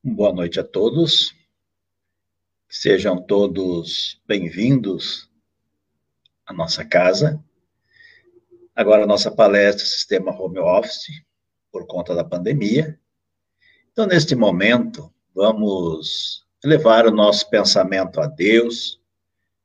[0.00, 1.34] Boa noite a todos.
[2.68, 5.28] Sejam todos bem-vindos
[6.46, 7.44] à nossa casa.
[8.76, 11.24] Agora, a nossa palestra Sistema Home Office,
[11.72, 12.96] por conta da pandemia.
[13.90, 19.00] Então, neste momento, vamos levar o nosso pensamento a Deus,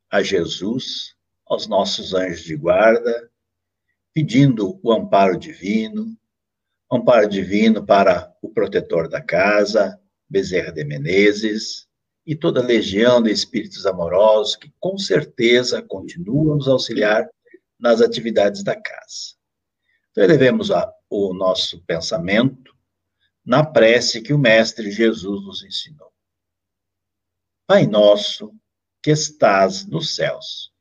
[0.09, 1.15] a Jesus,
[1.45, 3.29] aos nossos anjos de guarda,
[4.11, 6.17] pedindo o amparo divino,
[6.91, 9.99] amparo divino para o protetor da casa,
[10.33, 11.87] Bezerra de Menezes,
[12.25, 17.29] e toda a legião de espíritos amorosos que com certeza continuam nos auxiliar
[17.79, 19.35] nas atividades da casa.
[20.09, 22.73] Então, elevemos a, o nosso pensamento
[23.45, 26.11] na prece que o Mestre Jesus nos ensinou.
[27.67, 28.55] Pai nosso,
[29.01, 30.71] que estás nos céus,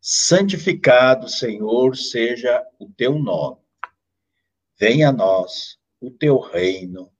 [0.00, 3.60] santificado, Senhor, seja o teu nome.
[4.76, 7.12] Venha a nós o teu reino,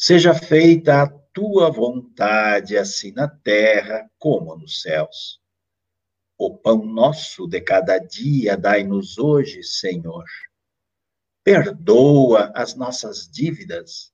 [0.00, 5.40] seja feita a tua vontade, assim na terra como nos céus.
[6.38, 10.24] O pão nosso de cada dia dai-nos hoje, Senhor.
[11.42, 14.12] Perdoa as nossas dívidas,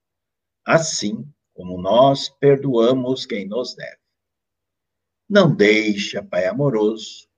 [0.65, 4.01] assim como nós perdoamos quem nos deve.
[5.29, 7.29] Não deixa, Pai amoroso,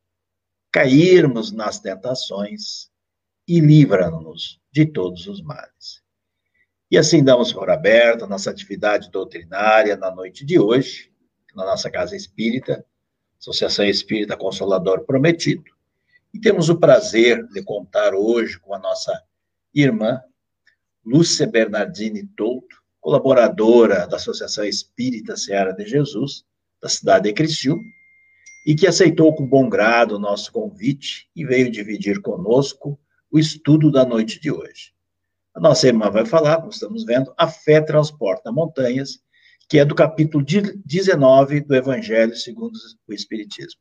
[0.70, 2.92] cairmos nas tentações
[3.48, 6.05] e livra-nos de todos os males.
[6.88, 11.10] E assim damos por aberta a nossa atividade doutrinária na noite de hoje,
[11.52, 12.84] na nossa Casa Espírita,
[13.40, 15.64] Associação Espírita Consolador Prometido.
[16.32, 19.20] E temos o prazer de contar hoje com a nossa
[19.74, 20.20] irmã,
[21.04, 26.44] Lúcia Bernardini Touto, colaboradora da Associação Espírita Seara de Jesus,
[26.80, 27.82] da cidade de Criciúma,
[28.64, 32.98] e que aceitou com bom grado o nosso convite e veio dividir conosco
[33.30, 34.95] o estudo da noite de hoje.
[35.56, 39.24] A nossa irmã vai falar, como estamos vendo, a fé transporta montanhas,
[39.66, 43.80] que é do capítulo 19 do Evangelho segundo o Espiritismo.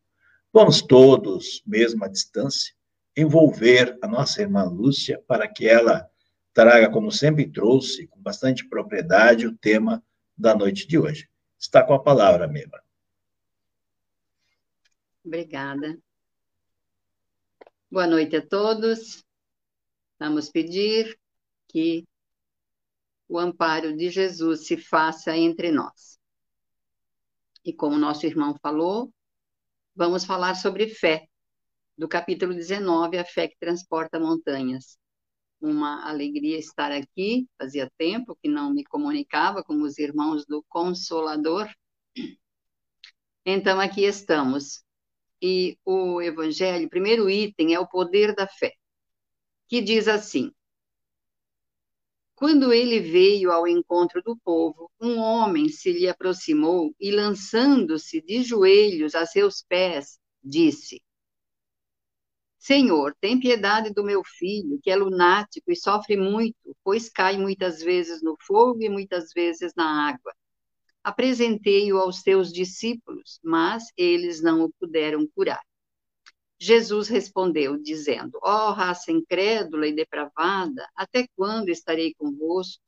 [0.54, 2.74] Vamos todos, mesmo à distância,
[3.14, 6.10] envolver a nossa irmã Lúcia para que ela
[6.54, 10.02] traga, como sempre trouxe, com bastante propriedade, o tema
[10.38, 11.30] da noite de hoje.
[11.60, 12.80] Está com a palavra, irmã.
[15.26, 16.00] Obrigada.
[17.92, 19.26] Boa noite a todos.
[20.18, 21.20] Vamos pedir
[21.76, 22.08] que
[23.28, 26.18] o amparo de Jesus se faça entre nós.
[27.66, 29.14] E como nosso irmão falou,
[29.94, 31.28] vamos falar sobre fé,
[31.98, 34.98] do capítulo 19, a fé que transporta montanhas.
[35.60, 41.68] Uma alegria estar aqui, fazia tempo que não me comunicava com os irmãos do Consolador.
[43.46, 44.82] Então, aqui estamos.
[45.42, 48.72] E o Evangelho, primeiro item é o poder da fé,
[49.68, 50.54] que diz assim:
[52.36, 58.44] quando ele veio ao encontro do povo, um homem se lhe aproximou e, lançando-se de
[58.44, 61.02] joelhos a seus pés, disse:
[62.60, 67.80] Senhor, tem piedade do meu filho, que é lunático e sofre muito, pois cai muitas
[67.80, 70.34] vezes no fogo e muitas vezes na água.
[71.04, 75.62] Apresentei-o aos teus discípulos, mas eles não o puderam curar.
[76.60, 82.84] Jesus respondeu, dizendo: Ó oh, raça incrédula e depravada, até quando estarei convosco?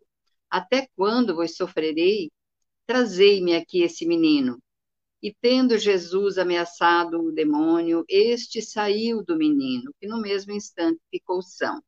[0.49, 2.31] Até quando vos sofrerei?
[2.85, 4.61] Trazei-me aqui esse menino.
[5.21, 11.41] E tendo Jesus ameaçado o demônio, este saiu do menino, que no mesmo instante ficou
[11.41, 11.81] são.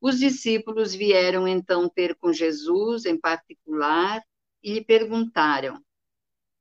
[0.00, 4.22] Os discípulos vieram então ter com Jesus em particular
[4.62, 5.82] e lhe perguntaram: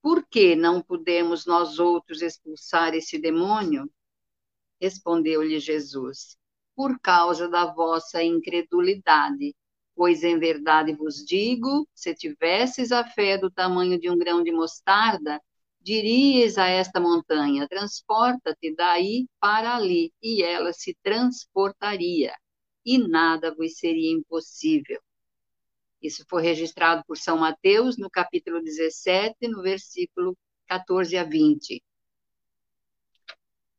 [0.02, 3.92] Por que não pudemos nós outros expulsar esse demônio?
[4.84, 6.38] Respondeu-lhe Jesus:
[6.76, 9.56] Por causa da vossa incredulidade.
[9.96, 14.52] Pois em verdade vos digo: se tivesses a fé do tamanho de um grão de
[14.52, 15.42] mostarda,
[15.80, 22.36] dirias a esta montanha: transporta-te daí para ali, e ela se transportaria,
[22.86, 25.00] e nada vos seria impossível.
[26.02, 30.38] Isso foi registrado por São Mateus no capítulo 17, no versículo
[30.68, 31.82] 14 a 20.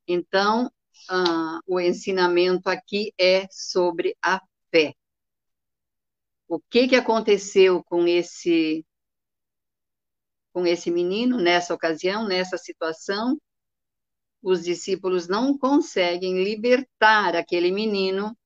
[0.09, 0.71] Então,
[1.09, 4.95] ah, o ensinamento aqui é sobre a fé.
[6.49, 8.85] O que, que aconteceu com esse
[10.53, 13.37] com esse menino nessa ocasião, nessa situação?
[14.41, 18.37] Os discípulos não conseguem libertar aquele menino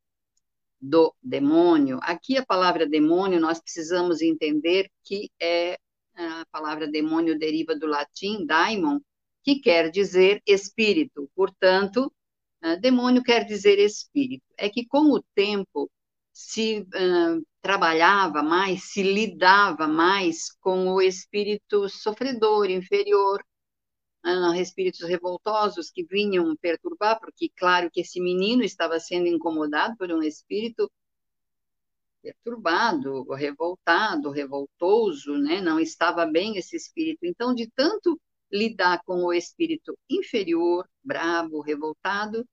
[0.81, 1.99] do demônio.
[2.03, 5.79] Aqui a palavra demônio nós precisamos entender que é
[6.15, 9.01] a palavra demônio deriva do latim daimon,
[9.43, 11.31] que quer dizer espírito.
[11.35, 12.13] Portanto,
[12.81, 14.45] demônio quer dizer espírito.
[14.57, 15.91] É que com o tempo
[16.33, 23.45] se uh, trabalhava mais, se lidava mais com o espírito sofredor, inferior,
[24.25, 30.13] uh, espíritos revoltosos que vinham perturbar, porque, claro, que esse menino estava sendo incomodado por
[30.13, 30.91] um espírito
[32.23, 35.61] perturbado, revoltado, revoltoso, né?
[35.61, 37.25] não estava bem esse espírito.
[37.25, 38.21] Então, de tanto
[38.51, 42.47] lidar com o espírito inferior, bravo, revoltado,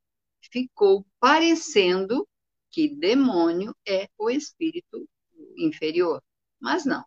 [0.52, 2.28] ficou parecendo
[2.70, 5.08] que demônio é o espírito
[5.58, 6.22] inferior.
[6.60, 7.04] Mas não.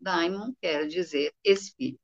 [0.00, 2.00] Daimon quer dizer espírito.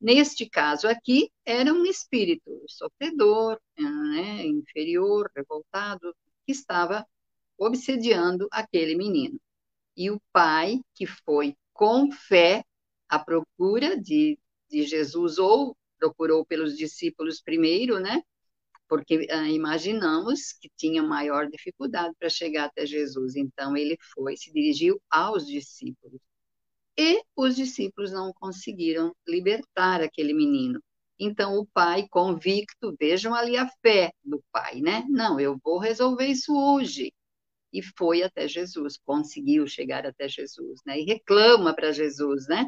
[0.00, 6.14] Neste caso aqui, era um espírito sofredor, né, inferior, revoltado,
[6.44, 7.06] que estava
[7.58, 9.40] obsediando aquele menino.
[9.96, 12.64] E o pai, que foi com fé
[13.08, 18.22] à procura de, de Jesus, ou procurou pelos discípulos primeiro, né?
[18.88, 23.36] Porque ah, imaginamos que tinha maior dificuldade para chegar até Jesus.
[23.36, 26.20] Então, ele foi, se dirigiu aos discípulos.
[26.98, 30.80] E os discípulos não conseguiram libertar aquele menino.
[31.18, 35.04] Então, o pai, convicto, vejam ali a fé do pai, né?
[35.08, 37.12] Não, eu vou resolver isso hoje
[37.72, 40.98] e foi até Jesus, conseguiu chegar até Jesus, né?
[41.00, 42.66] E reclama para Jesus, né?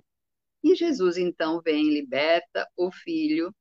[0.63, 3.55] E Jesus então vem, liberta o filho.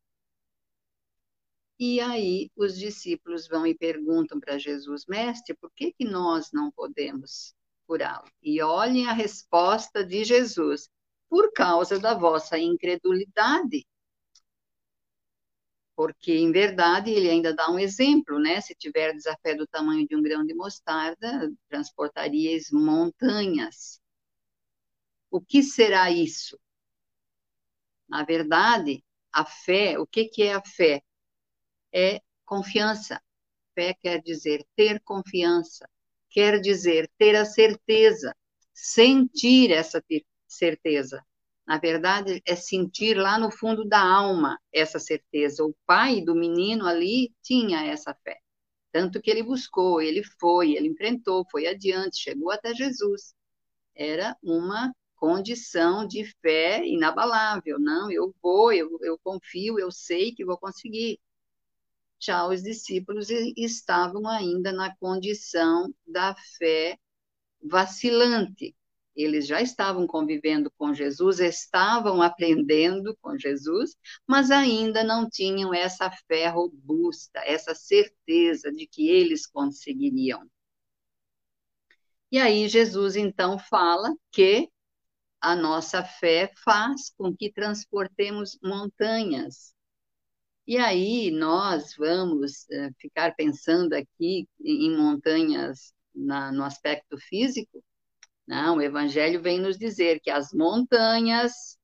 [1.79, 6.71] E aí os discípulos vão e perguntam para Jesus, mestre, por que que nós não
[6.71, 7.53] podemos
[7.85, 8.27] curá-lo?
[8.41, 10.89] E olhem a resposta de Jesus:
[11.29, 13.85] por causa da vossa incredulidade
[15.97, 18.61] porque em verdade ele ainda dá um exemplo, né?
[18.61, 23.99] Se tiver a fé do tamanho de um grão de mostarda, transportaríeis montanhas.
[25.31, 26.55] O que será isso?
[28.09, 31.01] Na verdade, a fé, o que, que é a fé?
[31.94, 33.21] É confiança.
[33.75, 35.89] Fé quer dizer ter confiança,
[36.30, 38.36] quer dizer ter a certeza,
[38.74, 40.04] sentir essa
[40.48, 41.24] certeza.
[41.68, 45.63] Na verdade, é sentir lá no fundo da alma essa certeza.
[45.65, 48.39] O pai do menino ali tinha essa fé.
[48.92, 53.36] Tanto que ele buscou, ele foi, ele enfrentou, foi adiante, chegou até Jesus.
[53.95, 57.80] Era uma condição de fé inabalável.
[57.80, 61.19] Não, eu vou, eu, eu confio, eu sei que vou conseguir.
[62.19, 66.98] Já os discípulos estavam ainda na condição da fé
[67.62, 68.75] vacilante,
[69.18, 73.96] eles já estavam convivendo com Jesus, estavam aprendendo com Jesus,
[74.28, 80.48] mas ainda não tinham essa fé robusta, essa certeza de que eles conseguiriam.
[82.31, 84.69] E aí Jesus então fala que
[85.42, 89.74] a nossa fé faz com que transportemos montanhas.
[90.66, 97.84] E aí nós vamos uh, ficar pensando aqui em montanhas na, no aspecto físico,
[98.48, 101.78] não, o Evangelho vem nos dizer que as montanhas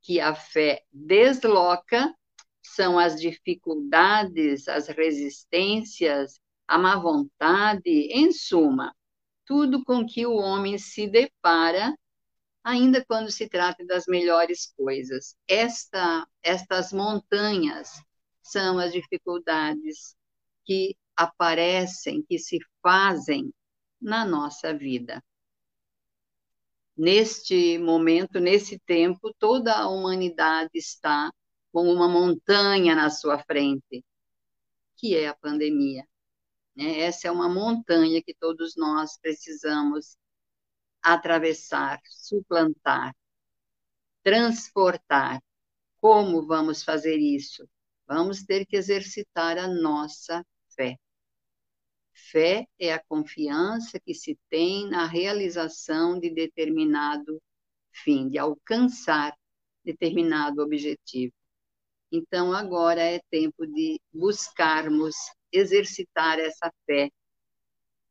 [0.00, 2.14] que a fé desloca
[2.62, 8.94] são as dificuldades, as resistências, a má vontade, em suma,
[9.44, 11.92] tudo com que o homem se depara,
[12.64, 15.36] ainda quando se trata das melhores coisas.
[15.46, 17.90] Esta, estas montanhas
[18.42, 20.16] são as dificuldades
[20.64, 23.52] que aparecem, que se fazem
[24.00, 25.22] na nossa vida
[26.96, 31.32] neste momento, nesse tempo, toda a humanidade está
[31.72, 34.04] com uma montanha na sua frente,
[34.96, 36.06] que é a pandemia.
[36.76, 37.00] Né?
[37.00, 40.16] Essa é uma montanha que todos nós precisamos
[41.04, 43.14] atravessar, suplantar,
[44.22, 45.40] transportar.
[45.98, 47.68] Como vamos fazer isso?
[48.06, 50.44] Vamos ter que exercitar a nossa
[50.74, 50.96] fé.
[52.12, 57.40] Fé é a confiança que se tem na realização de determinado
[57.92, 59.36] fim, de alcançar
[59.84, 61.34] determinado objetivo.
[62.10, 65.14] Então, agora é tempo de buscarmos
[65.52, 67.10] exercitar essa fé,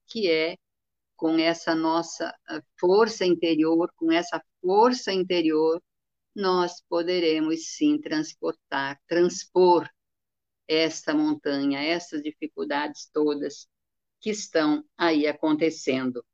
[0.08, 0.58] que é
[1.16, 5.82] com essa nossa ah, força interior, com essa força interior,
[6.36, 9.88] nós poderemos sim transportar, transpor
[10.68, 13.68] esta montanha, essas dificuldades todas
[14.20, 16.26] que estão aí acontecendo.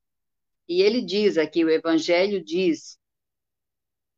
[0.67, 2.99] E ele diz aqui, o Evangelho diz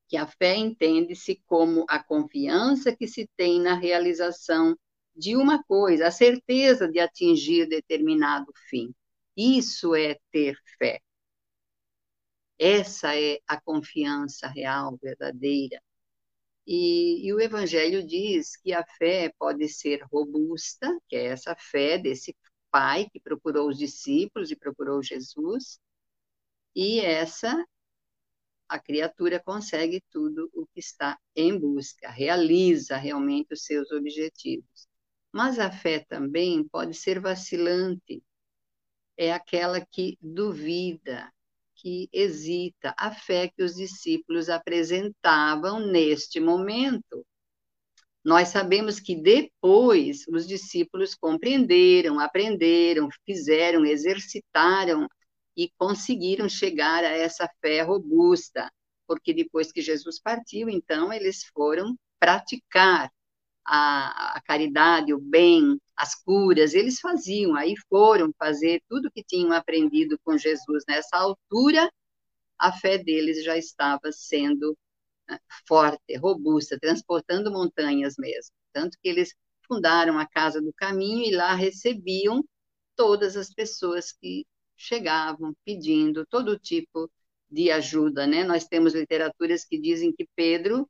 [0.08, 4.77] que a fé entende-se como a confiança que se tem na realização
[5.15, 8.94] de uma coisa, a certeza de atingir determinado fim.
[9.36, 11.02] Isso é ter fé.
[12.60, 15.82] Essa é a confiança real, verdadeira.
[16.68, 21.98] E, e, o Evangelho diz que a fé pode ser robusta, que é essa fé
[21.98, 22.36] desse
[22.72, 25.80] pai que procurou os discípulos e procurou Jesus,
[26.76, 27.66] E essa
[28.68, 34.88] a criatura consegue tudo o que está em busca, realiza realmente os seus objetivos.
[35.32, 38.24] Mas a fé também pode ser vacilante,
[39.22, 41.32] é aquela que duvida,
[41.75, 47.24] que hesita, a fé que os discípulos apresentavam neste momento.
[48.25, 55.08] Nós sabemos que depois os discípulos compreenderam, aprenderam, fizeram, exercitaram
[55.56, 58.72] e conseguiram chegar a essa fé robusta,
[59.06, 63.12] porque depois que Jesus partiu, então eles foram praticar
[63.65, 69.51] a, a, caridade, o bem, as curas, eles faziam, aí foram fazer tudo que tinham
[69.51, 70.84] aprendido com Jesus.
[70.88, 71.91] Nessa altura,
[72.60, 74.77] a fé deles já estava sendo
[75.30, 78.53] né, forte, robusta, transportando montanhas mesmo.
[78.74, 79.34] Tanto que eles
[79.68, 82.44] fundaram a Casa do Caminho e lá recebiam
[82.96, 87.10] todas as pessoas que chegavam pedindo todo tipo
[87.50, 88.44] de ajuda, né?
[88.44, 90.89] Nós temos literaturas que dizem que Pedro,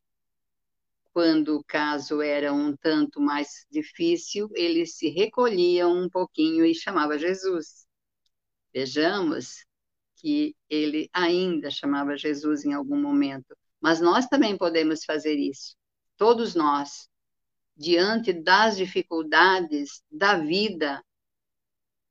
[1.13, 7.17] quando o caso era um tanto mais difícil, ele se recolhia um pouquinho e chamava
[7.17, 7.85] Jesus.
[8.73, 9.65] Vejamos
[10.15, 15.75] que ele ainda chamava Jesus em algum momento, mas nós também podemos fazer isso.
[16.15, 17.09] Todos nós,
[17.75, 21.03] diante das dificuldades da vida,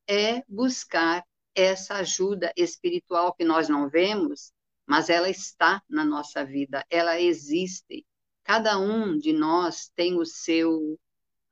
[0.09, 4.53] é buscar essa ajuda espiritual que nós não vemos,
[4.87, 8.05] mas ela está na nossa vida, ela existe.
[8.51, 10.99] Cada um de nós tem o seu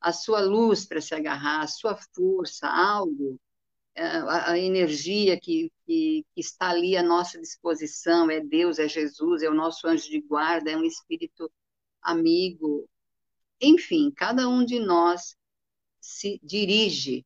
[0.01, 3.41] a sua luz para se agarrar, a sua força, algo,
[3.95, 9.45] é, a, energia que, que, que, está ali à nossa disposição, é Deus, é Jesus,
[9.45, 11.49] é o nosso anjo de guarda, é um espírito
[12.03, 12.91] amigo.
[13.61, 15.37] Enfim, cada um de nós
[16.01, 17.25] se dirige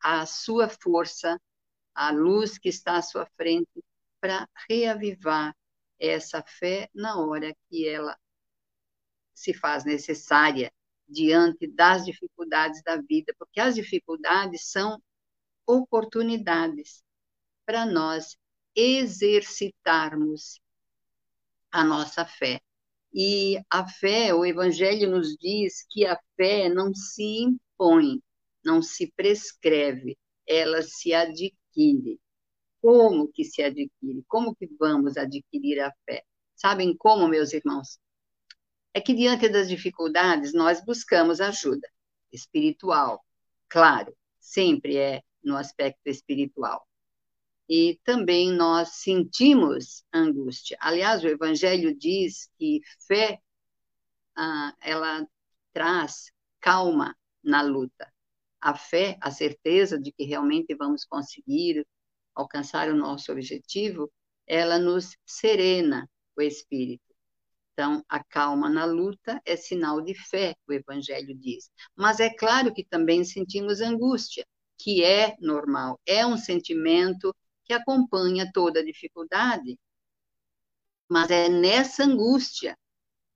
[0.00, 1.36] à sua força
[1.92, 3.84] a luz que está à sua frente,
[4.20, 5.52] para reavivar
[5.98, 8.16] essa fé na hora que ela
[9.34, 10.72] se faz necessária
[11.08, 15.00] diante das dificuldades da vida, porque as dificuldades são
[15.66, 17.02] oportunidades
[17.66, 18.36] para nós
[18.74, 20.60] exercitarmos
[21.70, 22.60] a nossa fé.
[23.12, 28.22] E a fé, o Evangelho nos diz que a fé não se impõe,
[28.64, 32.20] não se prescreve, ela se adquire?
[32.80, 34.24] Como que se adquire?
[34.28, 36.24] Como que vamos adquirir a fé?
[36.54, 37.98] Sabem como, meus irmãos?
[38.92, 41.88] É que diante das dificuldades nós buscamos ajuda
[42.32, 43.24] espiritual.
[43.68, 46.86] Claro, sempre é no aspecto espiritual.
[47.68, 50.76] E também nós sentimos angústia.
[50.80, 53.40] Aliás, o Evangelho diz que fé,
[54.36, 55.26] ah, ela
[55.72, 58.12] traz calma na luta
[58.60, 61.86] a fé, a certeza de que realmente vamos conseguir
[62.34, 64.12] alcançar o nosso objetivo,
[64.46, 67.09] ela nos serena o espírito.
[67.72, 71.70] Então, a calma na luta é sinal de fé, o Evangelho diz.
[71.96, 74.44] Mas é claro que também sentimos angústia,
[74.78, 77.34] que é normal, é um sentimento
[77.64, 79.78] que acompanha toda dificuldade.
[81.08, 82.76] Mas é nessa angústia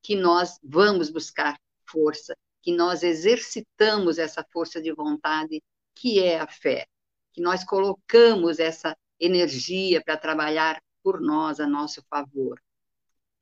[0.03, 5.63] que nós vamos buscar força, que nós exercitamos essa força de vontade
[5.95, 6.87] que é a fé,
[7.33, 12.61] que nós colocamos essa energia para trabalhar por nós a nosso favor.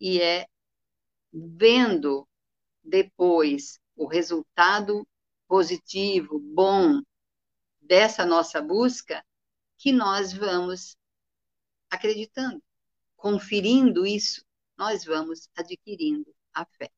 [0.00, 0.46] E é
[1.32, 2.28] vendo
[2.82, 5.06] depois o resultado
[5.48, 7.00] positivo, bom
[7.80, 9.24] dessa nossa busca,
[9.78, 10.96] que nós vamos
[11.90, 12.62] acreditando,
[13.16, 14.44] conferindo isso,
[14.76, 16.90] nós vamos adquirindo a fé.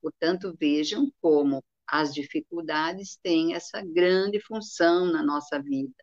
[0.00, 5.94] Portanto, vejam como as dificuldades têm essa grande função na nossa vida,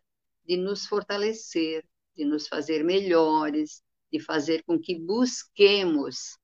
[0.44, 3.82] de nos fortalecer, de nos fazer melhores,
[4.12, 6.37] de fazer com que busquemos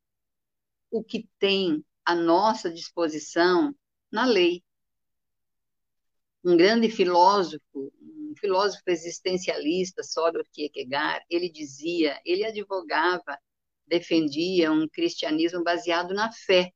[0.94, 3.74] o que tem à nossa disposição
[4.12, 4.62] na lei.
[6.44, 13.36] Um grande filósofo, um filósofo existencialista, Soros Kierkegaard, ele dizia, ele advogava,
[13.86, 16.72] defendia um cristianismo baseado na fé,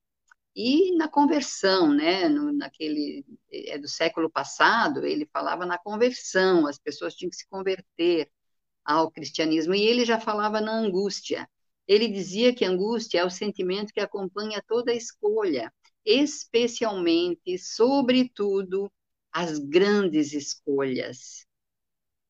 [0.56, 6.76] e na conversão, né, no, naquele, é do século passado, ele falava na conversão, as
[6.76, 8.28] pessoas tinham que se converter
[8.84, 11.48] ao cristianismo, e ele já falava na angústia.
[11.88, 15.73] Ele dizia que angústia é o sentimento que acompanha toda escolha,
[16.04, 18.92] especialmente, sobretudo,
[19.33, 21.47] as grandes escolhas.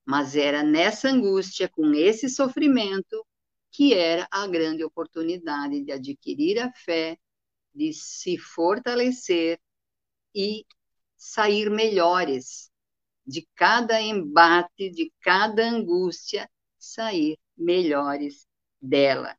[0.06, 3.26] Mas era nessa angústia, com esse sofrimento,
[3.70, 7.18] que era a grande oportunidade de adquirir a fé
[7.74, 9.60] de se fortalecer
[10.34, 10.64] e
[11.16, 12.70] sair melhores
[13.26, 18.46] de cada embate, de cada angústia, sair melhores
[18.80, 19.37] dela.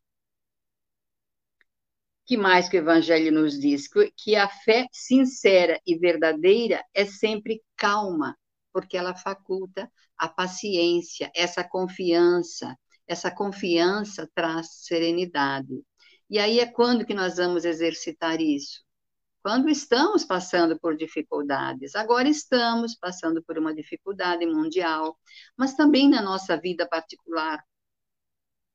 [2.29, 3.89] Que mais que o Evangelho nos diz?
[4.15, 8.37] Que a fé sincera e verdadeira é sempre calma,
[8.71, 12.77] porque ela faculta a paciência, essa confiança.
[13.07, 15.73] Essa confiança traz serenidade.
[16.29, 18.83] E aí é quando que nós vamos exercitar isso?
[19.41, 21.95] Quando estamos passando por dificuldades.
[21.95, 25.17] Agora estamos passando por uma dificuldade mundial,
[25.57, 27.59] mas também na nossa vida particular.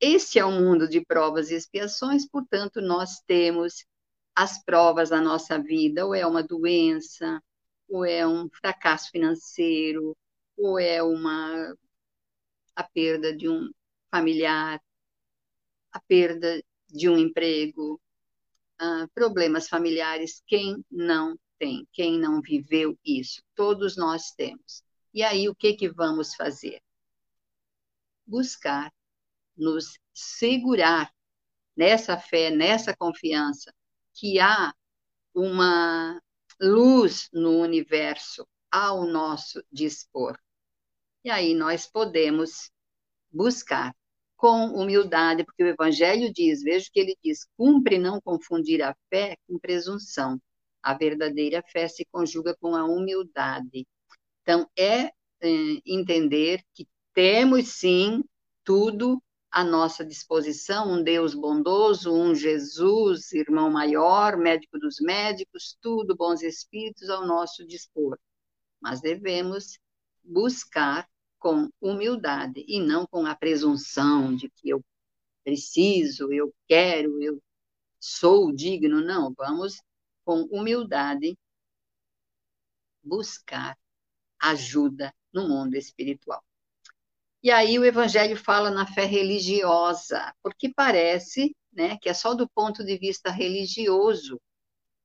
[0.06, 3.86] Este é o um mundo de provas e expiações, portanto, nós temos
[4.34, 7.42] as provas na nossa vida, ou é uma doença,
[7.88, 10.14] ou é um fracasso financeiro,
[10.58, 11.74] ou é uma
[12.76, 13.70] a perda de um
[14.10, 14.78] familiar,
[15.90, 17.98] a perda de um emprego,
[18.82, 23.42] uh, problemas familiares, quem não tem, quem não viveu isso?
[23.54, 24.82] Todos nós temos.
[25.14, 26.82] E aí, o que, que vamos fazer?
[28.26, 28.92] Buscar
[29.56, 31.12] nos segurar
[31.76, 33.72] nessa fé, nessa confiança,
[34.14, 34.72] que há
[35.34, 36.20] uma
[36.60, 40.38] luz no universo ao nosso dispor.
[41.24, 42.70] E aí nós podemos
[43.30, 43.94] buscar
[44.36, 49.36] com humildade, porque o Evangelho diz, veja que ele diz, cumpre não confundir a fé
[49.46, 50.38] com presunção.
[50.82, 53.86] A verdadeira fé se conjuga com a humildade.
[54.42, 55.12] Então, é, é
[55.86, 58.22] entender que temos sim
[58.62, 59.22] tudo
[59.54, 66.42] à nossa disposição, um Deus bondoso, um Jesus, irmão maior, médico dos médicos, tudo, bons
[66.42, 68.18] espíritos ao nosso dispor.
[68.80, 69.78] Mas devemos
[70.24, 71.08] buscar
[71.38, 74.84] com humildade e não com a presunção de que eu
[75.44, 77.40] preciso, eu quero, eu
[78.00, 79.00] sou digno.
[79.00, 79.80] Não, vamos
[80.24, 81.38] com humildade
[83.04, 83.78] buscar
[84.40, 86.42] ajuda no mundo espiritual.
[87.44, 92.48] E aí o evangelho fala na fé religiosa, porque parece, né, que é só do
[92.48, 94.40] ponto de vista religioso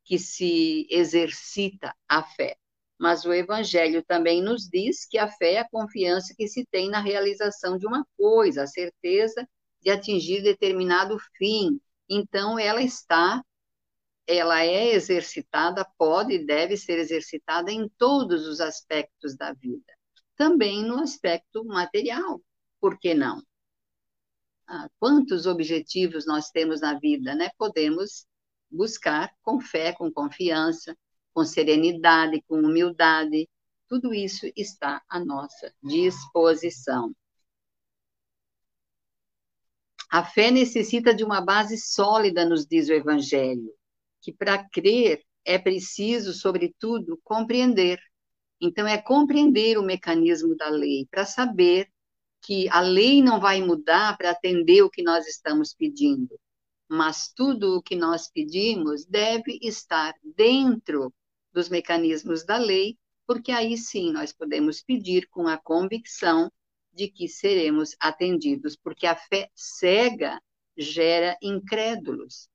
[0.04, 2.58] que se exercita a fé
[3.00, 6.90] mas o Evangelho também nos diz que a fé é a confiança que se tem
[6.90, 9.48] na realização de uma coisa, a certeza
[9.82, 11.80] de atingir determinado fim.
[12.10, 13.42] Então, ela está,
[14.28, 19.94] ela é exercitada, pode e deve ser exercitada em todos os aspectos da vida,
[20.40, 22.42] também no aspecto material,
[22.80, 23.44] por que não?
[24.66, 27.50] Ah, quantos objetivos nós temos na vida, né?
[27.58, 28.26] Podemos
[28.72, 30.98] buscar com fé, com confiança,
[31.34, 33.50] com serenidade, com humildade.
[33.90, 37.14] Tudo isso está à nossa disposição.
[40.10, 43.74] A fé necessita de uma base sólida, nos diz o Evangelho,
[44.22, 48.00] que para crer é preciso, sobretudo, compreender.
[48.62, 51.90] Então, é compreender o mecanismo da lei, para saber
[52.42, 56.40] que a lei não vai mudar para atender o que nós estamos pedindo,
[56.88, 61.14] mas tudo o que nós pedimos deve estar dentro
[61.52, 66.52] dos mecanismos da lei, porque aí sim nós podemos pedir com a convicção
[66.92, 70.42] de que seremos atendidos, porque a fé cega
[70.78, 72.50] gera incrédulos.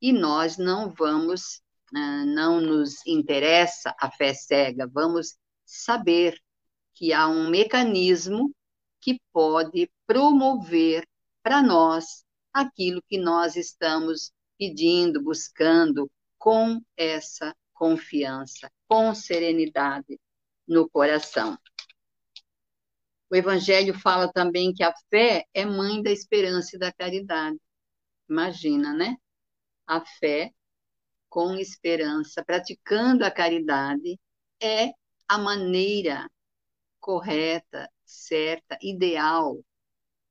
[0.00, 1.62] E nós não vamos,
[1.94, 6.40] ah, não nos interessa a fé cega, vamos saber
[6.94, 8.54] que há um mecanismo
[9.00, 11.06] que pode promover
[11.42, 20.18] para nós aquilo que nós estamos pedindo, buscando com essa confiança, com serenidade
[20.66, 21.58] no coração.
[23.28, 27.58] O Evangelho fala também que a fé é mãe da esperança e da caridade.
[28.28, 29.16] Imagina, né?
[29.86, 30.52] A fé
[31.28, 34.18] com esperança, praticando a caridade,
[34.60, 34.92] é
[35.28, 36.30] a maneira
[37.00, 39.58] correta, certa, ideal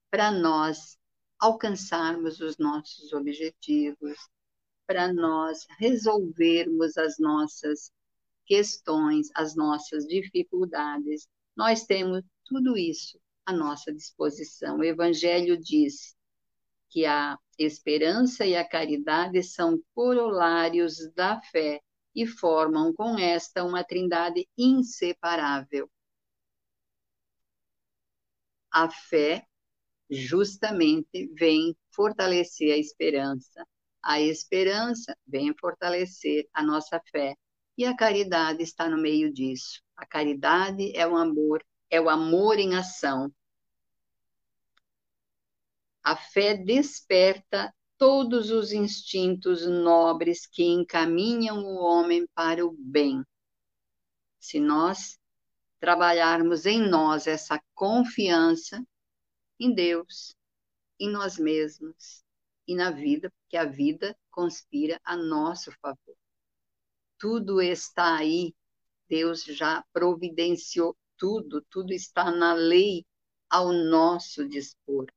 [0.10, 0.98] para nós
[1.40, 4.18] alcançarmos os nossos objetivos,
[4.88, 7.92] para nós resolvermos as nossas
[8.46, 11.28] questões, as nossas dificuldades.
[11.56, 14.78] Nós temos tudo isso à nossa disposição.
[14.78, 16.16] O Evangelho diz
[16.90, 21.82] que a esperança e a caridade são corolários da fé
[22.16, 25.90] e formam com esta uma trindade inseparável.
[28.72, 29.46] A fé
[30.10, 33.66] justamente vem fortalecer a esperança,
[34.02, 37.36] a esperança vem fortalecer a nossa fé
[37.78, 39.82] e a caridade está no meio disso.
[39.98, 43.34] A caridade é o amor, é o amor em ação.
[46.04, 53.24] A fé desperta todos os instintos nobres que encaminham o homem para o bem.
[54.40, 55.20] Se nós
[55.80, 58.86] trabalharmos em nós essa confiança
[59.60, 60.36] em Deus,
[61.00, 62.24] em nós mesmos
[62.68, 66.16] e na vida, porque a vida conspira a nosso favor.
[67.18, 68.54] Tudo está aí,
[69.08, 73.06] Deus já providenciou tudo, tudo está na lei
[73.50, 75.08] ao nosso dispor,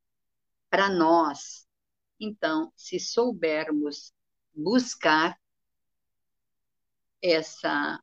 [0.70, 1.67] para nós.
[2.20, 4.12] Então, se soubermos
[4.54, 5.38] buscar
[7.22, 8.02] essa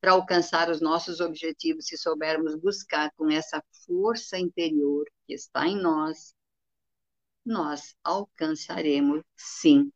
[0.00, 5.76] para alcançar os nossos objetivos, se soubermos buscar com essa força interior que está em
[5.76, 6.34] nós,
[7.44, 9.90] nós alcançaremos sim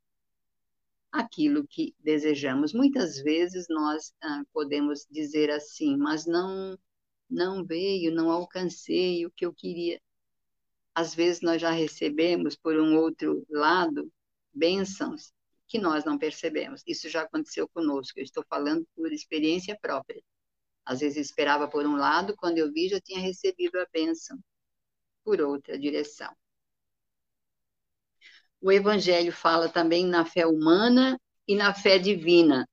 [1.13, 2.73] aquilo que desejamos.
[2.73, 6.79] Muitas vezes nós ah, podemos dizer assim, mas não
[7.29, 9.99] não veio, não alcancei o que eu queria.
[10.95, 14.11] Às vezes nós já recebemos por um outro lado
[14.53, 15.33] bênçãos
[15.67, 16.83] que nós não percebemos.
[16.87, 20.23] Isso já aconteceu conosco, eu estou falando por experiência própria.
[20.85, 24.39] Às vezes esperava por um lado, quando eu vi, já tinha recebido a bênção
[25.25, 26.35] por outra direção.
[28.61, 32.69] O Evangelho fala também na fé humana e na fé divina.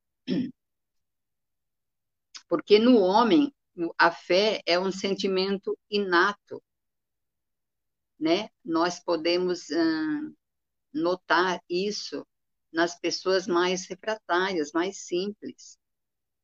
[2.48, 3.54] Porque no homem,
[3.98, 6.62] a fé é um sentimento inato.
[8.20, 8.50] Né?
[8.64, 10.34] Nós podemos hum,
[10.94, 12.26] notar isso
[12.72, 15.78] nas pessoas mais refratárias, mais simples.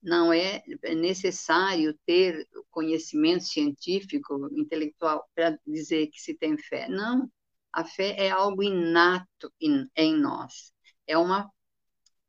[0.02, 0.64] Não é
[0.96, 6.88] necessário ter conhecimento científico, intelectual, para dizer que se tem fé.
[6.88, 7.30] Não.
[7.74, 10.72] A fé é algo inato em nós.
[11.08, 11.52] É uma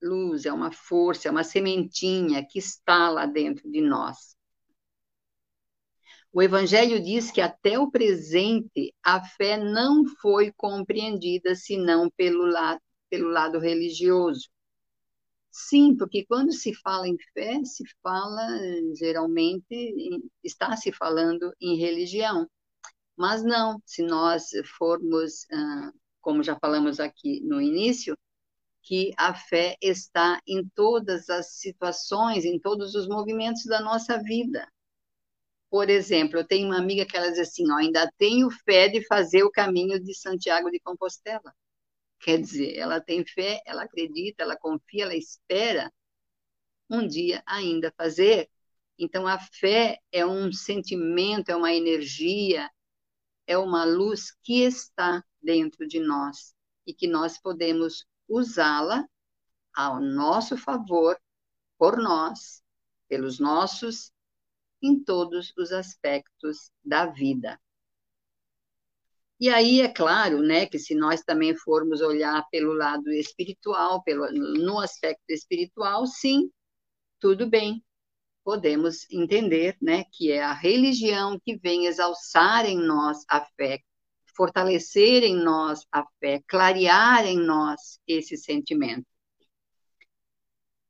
[0.02, 4.35] luz, é uma força, é uma sementinha que está lá dentro de nós.
[6.32, 12.80] O Evangelho diz que até o presente a fé não foi compreendida senão pelo lado
[13.08, 14.48] pelo lado religioso.
[15.50, 18.46] Sim, porque quando se fala em fé, se fala,
[18.94, 22.46] geralmente, está se falando em religião.
[23.16, 28.16] Mas não, se nós formos, ah, como já falamos aqui no início,
[28.82, 34.68] que a fé está em todas as situações, em todos os movimentos da nossa vida.
[35.76, 39.06] Por exemplo, eu tenho uma amiga que ela diz assim, ó, ainda tenho fé de
[39.06, 41.54] fazer o caminho de Santiago de Compostela.
[42.18, 45.92] Quer dizer, ela tem fé, ela acredita, ela confia, ela espera
[46.88, 48.48] um dia ainda fazer.
[48.98, 52.70] Então, a fé é um sentimento, é uma energia,
[53.46, 56.54] é uma luz que está dentro de nós
[56.86, 59.06] e que nós podemos usá-la
[59.74, 61.20] ao nosso favor,
[61.76, 62.62] por nós,
[63.10, 64.10] pelos nossos,
[64.82, 67.58] em todos os aspectos da vida.
[69.38, 74.30] E aí é claro, né, que se nós também formos olhar pelo lado espiritual, pelo
[74.32, 76.50] no aspecto espiritual, sim,
[77.20, 77.84] tudo bem.
[78.44, 83.80] Podemos entender, né, que é a religião que vem exalçar em nós a fé,
[84.36, 89.06] fortalecer em nós a fé, clarear em nós esse sentimento.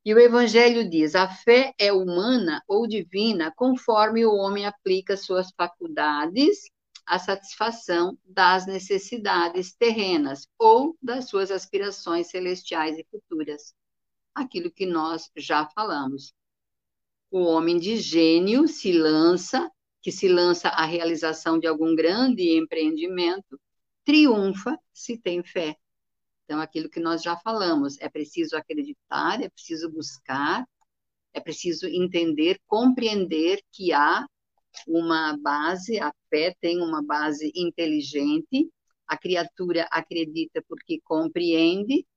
[0.07, 5.51] E o Evangelho diz: a fé é humana ou divina conforme o homem aplica suas
[5.51, 6.71] faculdades
[7.05, 13.75] a satisfação das necessidades terrenas ou das suas aspirações celestiais e futuras.
[14.33, 16.33] Aquilo que nós já falamos.
[17.29, 19.69] O homem de gênio se lança,
[20.01, 23.59] que se lança à realização de algum grande empreendimento,
[24.05, 25.75] triunfa se tem fé.
[26.47, 30.65] Então, aquilo que nós já falamos, é preciso acreditar, é preciso buscar,
[31.33, 34.25] é preciso entender, compreender que há
[34.87, 38.71] uma base, a fé tem uma base inteligente,
[39.05, 42.07] a criatura acredita porque compreende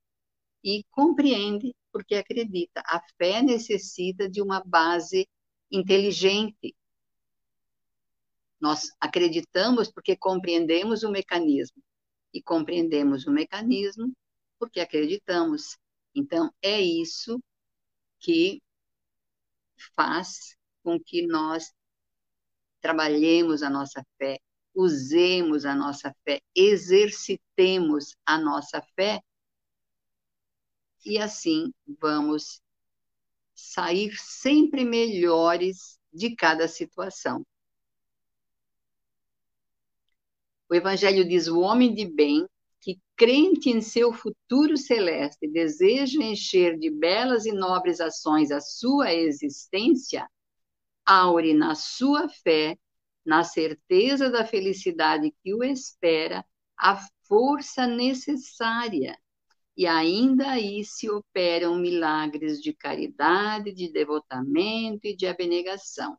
[0.63, 2.85] e compreende porque acredita.
[2.87, 5.29] A fé necessita de uma base
[5.73, 6.73] inteligente.
[8.61, 11.83] Nós acreditamos porque compreendemos o mecanismo
[12.33, 14.15] e compreendemos o mecanismo
[14.61, 15.79] porque acreditamos.
[16.15, 17.43] Então, é isso
[18.21, 18.63] que
[19.97, 21.73] faz com que nós
[22.81, 24.39] trabalhemos a nossa fé,
[24.75, 29.21] usemos a nossa fé, exercitemos a nossa fé,
[31.05, 32.61] e assim vamos
[33.55, 37.45] sair sempre melhores de cada situação.
[40.69, 42.47] O Evangelho diz: o homem de bem,
[42.81, 49.13] que crente em seu futuro celeste, deseja encher de belas e nobres ações a sua
[49.13, 50.29] existência,
[51.05, 52.79] aure na sua fé,
[53.25, 56.45] na certeza da felicidade que o espera,
[56.79, 59.19] a força necessária.
[59.77, 66.17] E ainda aí se operam milagres de caridade, de devotamento e de abnegação.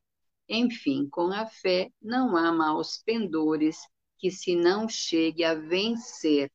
[0.47, 3.77] Enfim, com a fé não há maus pendores
[4.21, 6.51] que se não chegue a vencer.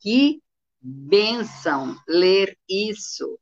[0.00, 0.42] Que
[0.80, 3.38] bênção ler isso!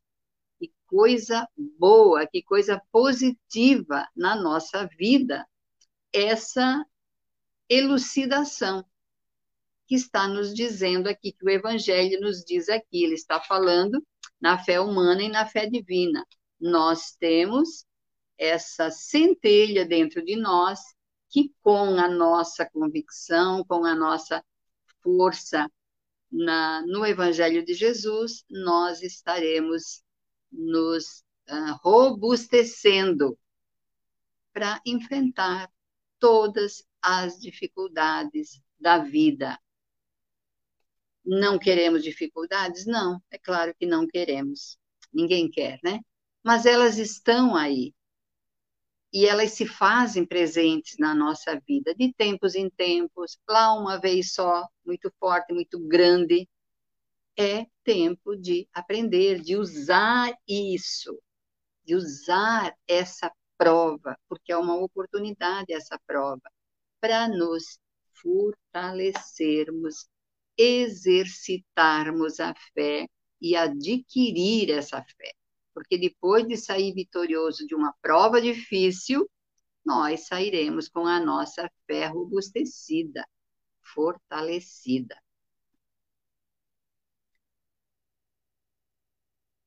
[0.58, 5.46] Que coisa boa, que coisa positiva na nossa vida,
[6.12, 6.84] essa
[7.68, 8.84] elucidação
[9.86, 13.04] que está nos dizendo aqui, que o Evangelho nos diz aqui.
[13.04, 14.04] Ele está falando
[14.40, 16.26] na fé humana e na fé divina.
[16.60, 17.86] Nós temos
[18.36, 20.80] essa centelha dentro de nós
[21.32, 24.44] que com a nossa convicção, com a nossa
[25.02, 25.66] força
[26.30, 30.02] na, no Evangelho de Jesus, nós estaremos
[30.52, 33.38] nos uh, robustecendo
[34.52, 35.72] para enfrentar
[36.18, 39.58] todas as dificuldades da vida.
[41.24, 42.84] Não queremos dificuldades?
[42.84, 44.76] Não, é claro que não queremos.
[45.10, 46.00] Ninguém quer, né?
[46.44, 47.94] Mas elas estão aí
[49.12, 54.32] e elas se fazem presentes na nossa vida, de tempos em tempos, lá uma vez
[54.32, 56.48] só, muito forte, muito grande.
[57.36, 61.18] É tempo de aprender, de usar isso,
[61.84, 66.42] de usar essa prova, porque é uma oportunidade essa prova,
[67.00, 67.78] para nos
[68.22, 70.08] fortalecermos,
[70.56, 73.06] exercitarmos a fé
[73.40, 75.34] e adquirir essa fé
[75.74, 79.28] porque depois de sair vitorioso de uma prova difícil,
[79.84, 83.26] nós sairemos com a nossa fé robustecida,
[83.82, 85.16] fortalecida.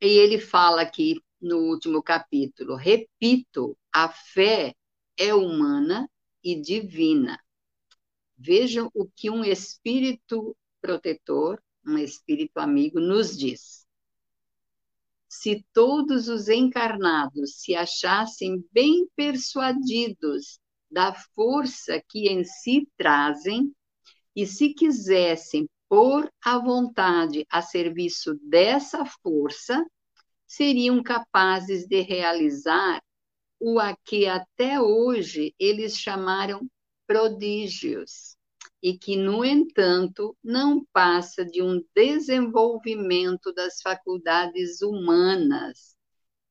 [0.02, 4.76] E ele fala aqui no último capítulo: repito, a fé
[5.18, 6.10] é humana
[6.44, 7.40] e divina.
[8.38, 13.85] Vejam o que um espírito protetor, um espírito amigo, nos diz
[15.42, 23.74] se todos os encarnados se achassem bem persuadidos da força que em si trazem
[24.36, 29.86] e se quisessem pôr a vontade a serviço dessa força,
[30.48, 33.02] seriam capazes de realizar
[33.60, 36.68] o a que até hoje eles chamaram
[37.08, 38.36] prodígios
[38.82, 45.96] e que, no entanto, não passa de um desenvolvimento das faculdades humanas.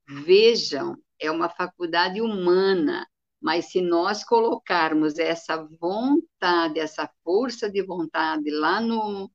[0.08, 3.06] Vejam, é uma faculdade humana,
[3.40, 9.30] mas se nós colocarmos essa vontade, essa força de vontade lá no,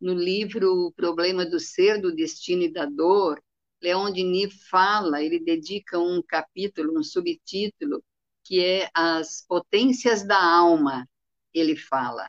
[0.00, 3.42] no livro Problema do Ser, do Destino e da Dor,
[3.82, 8.02] Leon Denis fala, ele dedica um capítulo, um subtítulo,
[8.42, 11.08] que é As Potências da Alma,
[11.54, 12.28] ele fala.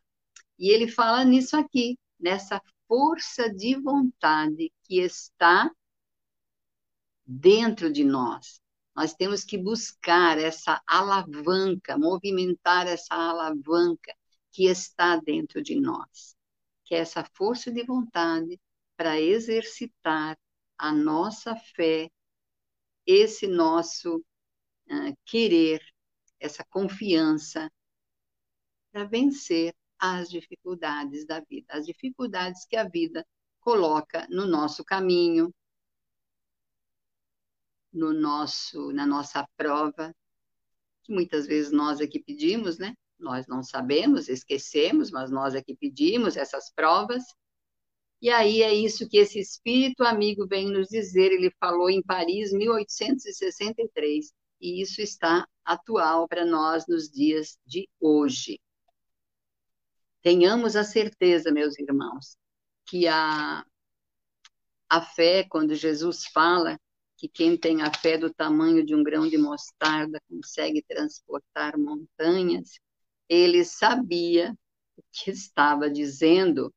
[0.57, 5.69] E ele fala nisso aqui, nessa força de vontade que está
[7.25, 8.61] dentro de nós.
[8.95, 14.15] Nós temos que buscar essa alavanca, movimentar essa alavanca
[14.51, 16.37] que está dentro de nós,
[16.85, 18.57] que é essa força de vontade
[18.95, 20.37] para exercitar
[20.77, 22.09] a nossa fé,
[23.05, 25.81] esse nosso uh, querer,
[26.39, 27.69] essa confiança
[28.95, 33.27] para vencer as dificuldades da vida, as dificuldades que a vida
[33.59, 35.53] coloca no nosso caminho,
[37.91, 40.15] no nosso, na nossa prova,
[41.03, 42.95] que muitas vezes nós é que pedimos, né?
[43.19, 47.21] Nós não sabemos, esquecemos, mas nós é que pedimos essas provas.
[48.21, 51.33] E aí é isso que esse espírito amigo vem nos dizer.
[51.33, 54.31] Ele falou em Paris, 1863,
[54.61, 58.57] e isso está atual para nós nos dias de hoje.
[60.25, 62.35] Tenhamos a certeza, meus irmãos,
[62.83, 63.63] que a,
[64.89, 66.79] a fé, quando Jesus fala
[67.15, 72.79] que quem tem a fé do tamanho de um grão de mostarda consegue transportar montanhas,
[73.29, 74.57] ele sabia
[74.97, 76.73] o que estava dizendo.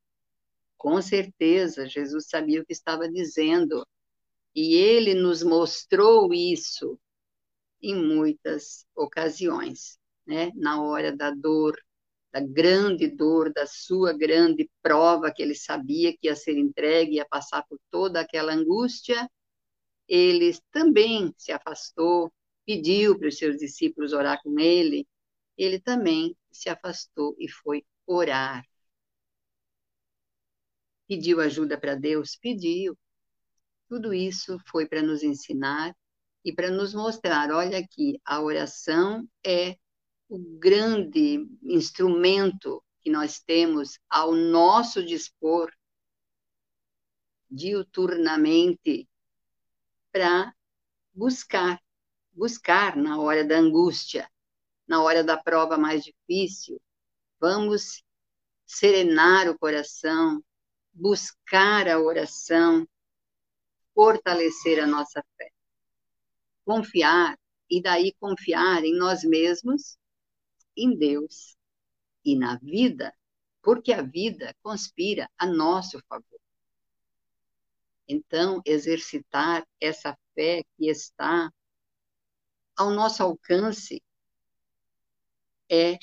[0.76, 3.82] Com certeza, Jesus sabia o que estava dizendo.
[4.54, 7.00] E ele nos mostrou isso
[7.80, 10.52] em muitas ocasiões, né?
[10.54, 11.78] Na hora da dor,
[12.32, 17.26] da grande dor, da sua grande prova que ele sabia que ia ser entregue, ia
[17.26, 19.28] passar por toda aquela angústia,
[20.08, 22.32] ele também se afastou,
[22.66, 25.06] pediu para os seus discípulos orar com ele,
[25.56, 28.64] ele também se afastou e foi orar.
[31.08, 32.36] Pediu ajuda para Deus?
[32.36, 32.96] Pediu.
[33.88, 35.94] Tudo isso foi para nos ensinar
[36.44, 39.76] e para nos mostrar: olha aqui, a oração é
[40.28, 45.72] o grande instrumento que nós temos ao nosso dispor
[47.50, 49.08] diuturnamente
[50.12, 50.54] para
[51.14, 51.80] buscar,
[52.32, 54.30] buscar na hora da angústia,
[54.86, 56.80] na hora da prova mais difícil.
[57.40, 58.04] Vamos
[58.66, 60.44] serenar o coração,
[60.92, 62.86] buscar a oração,
[63.94, 65.50] fortalecer a nossa fé.
[66.64, 67.38] Confiar,
[67.70, 69.98] e daí confiar em nós mesmos,
[70.78, 71.56] em Deus
[72.24, 73.14] e na vida,
[73.62, 76.40] porque a vida conspira a nosso favor.
[78.06, 81.52] Então, exercitar essa fé que está
[82.76, 84.02] ao nosso alcance
[85.70, 85.98] é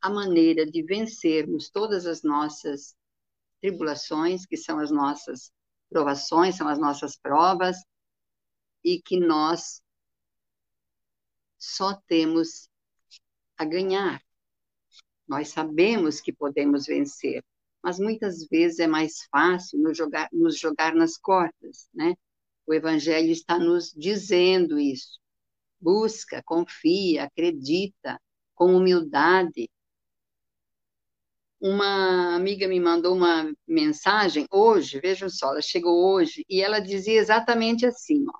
[0.00, 2.96] a maneira de vencermos todas as nossas
[3.60, 5.52] tribulações, que são as nossas
[5.88, 7.76] provações, são as nossas provas,
[8.84, 9.82] e que nós
[11.58, 12.70] só temos
[13.58, 14.22] a ganhar.
[15.26, 17.44] Nós sabemos que podemos vencer,
[17.82, 22.14] mas muitas vezes é mais fácil nos jogar, nos jogar nas cordas, né?
[22.66, 25.18] O Evangelho está nos dizendo isso.
[25.80, 28.20] Busca, confia, acredita,
[28.54, 29.70] com humildade.
[31.60, 37.18] Uma amiga me mandou uma mensagem hoje, vejam só, ela chegou hoje e ela dizia
[37.18, 38.38] exatamente assim: ó,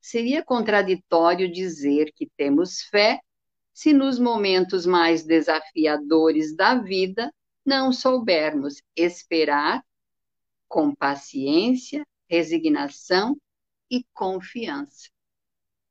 [0.00, 3.20] seria contraditório dizer que temos fé
[3.76, 7.30] se nos momentos mais desafiadores da vida
[7.62, 9.84] não soubermos esperar
[10.66, 13.38] com paciência, resignação
[13.90, 15.10] e confiança.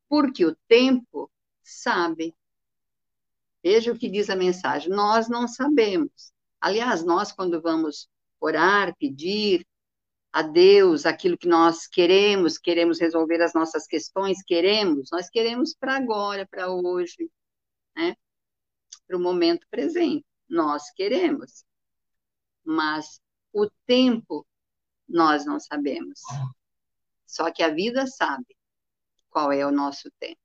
[0.10, 1.30] Porque o tempo
[1.62, 2.34] sabe.
[3.64, 4.90] Veja o que diz a mensagem.
[4.90, 6.34] Nós não sabemos.
[6.60, 9.64] Aliás, nós, quando vamos orar, pedir
[10.34, 15.96] a Deus aquilo que nós queremos, queremos resolver as nossas questões, queremos, nós queremos para
[15.96, 17.30] agora, para hoje,
[17.96, 18.16] né?
[19.08, 20.26] Para o momento presente.
[20.50, 21.64] Nós queremos.
[22.64, 23.22] Mas
[23.54, 24.46] o tempo
[25.08, 26.20] nós não sabemos.
[27.26, 28.56] Só que a vida sabe
[29.30, 30.40] qual é o nosso tempo.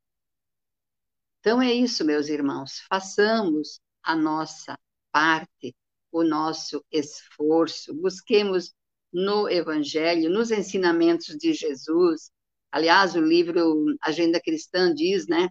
[1.40, 4.78] Então é isso, meus irmãos, façamos a nossa
[5.10, 5.74] parte,
[6.12, 8.74] o nosso esforço, busquemos
[9.12, 12.30] no Evangelho, nos ensinamentos de Jesus.
[12.70, 15.48] Aliás, o livro Agenda Cristã diz, né,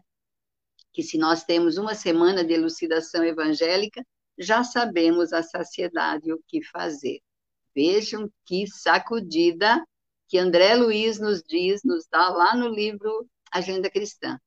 [1.00, 4.06] que se nós temos uma semana de elucidação evangélica,
[4.38, 7.22] já sabemos a saciedade o que fazer.
[7.74, 9.82] Vejam que sacudida
[10.28, 14.38] que André Luiz nos diz, nos dá lá no livro Agenda Cristã.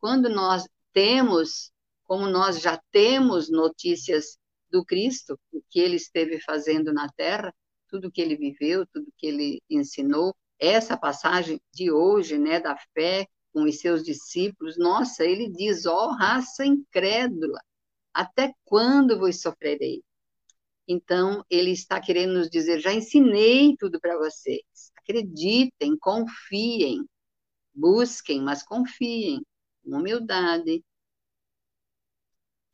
[0.00, 1.70] Quando nós temos,
[2.02, 4.36] como nós já temos notícias
[4.68, 7.54] do Cristo, o que ele esteve fazendo na terra,
[7.88, 13.28] tudo que ele viveu, tudo que ele ensinou, essa passagem de hoje, né, da fé
[13.56, 17.58] com os seus discípulos, nossa, ele diz, ó oh, raça incrédula,
[18.12, 20.02] até quando vos sofrerei?
[20.86, 27.02] Então, ele está querendo nos dizer, já ensinei tudo para vocês, acreditem, confiem,
[27.72, 29.40] busquem, mas confiem,
[29.82, 30.84] com humildade,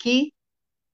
[0.00, 0.32] que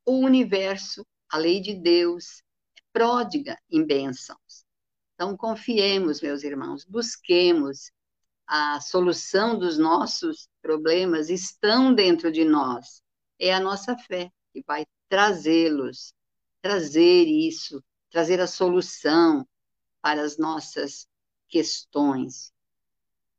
[0.04, 2.42] o universo, a lei de Deus,
[2.76, 4.66] é pródiga em bênçãos.
[5.14, 7.90] Então, confiemos, meus irmãos, busquemos
[8.48, 13.02] a solução dos nossos problemas estão dentro de nós.
[13.38, 16.14] É a nossa fé que vai trazê-los,
[16.62, 19.46] trazer isso, trazer a solução
[20.00, 21.06] para as nossas
[21.46, 22.50] questões.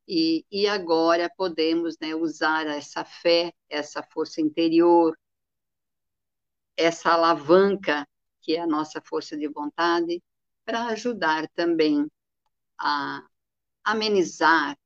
[0.07, 5.17] E, e agora podemos né, usar essa fé, essa força interior,
[6.77, 8.07] essa alavanca,
[8.41, 10.21] que é a nossa força de vontade,
[10.63, 12.07] para ajudar também
[12.77, 13.27] a
[13.83, 14.77] amenizar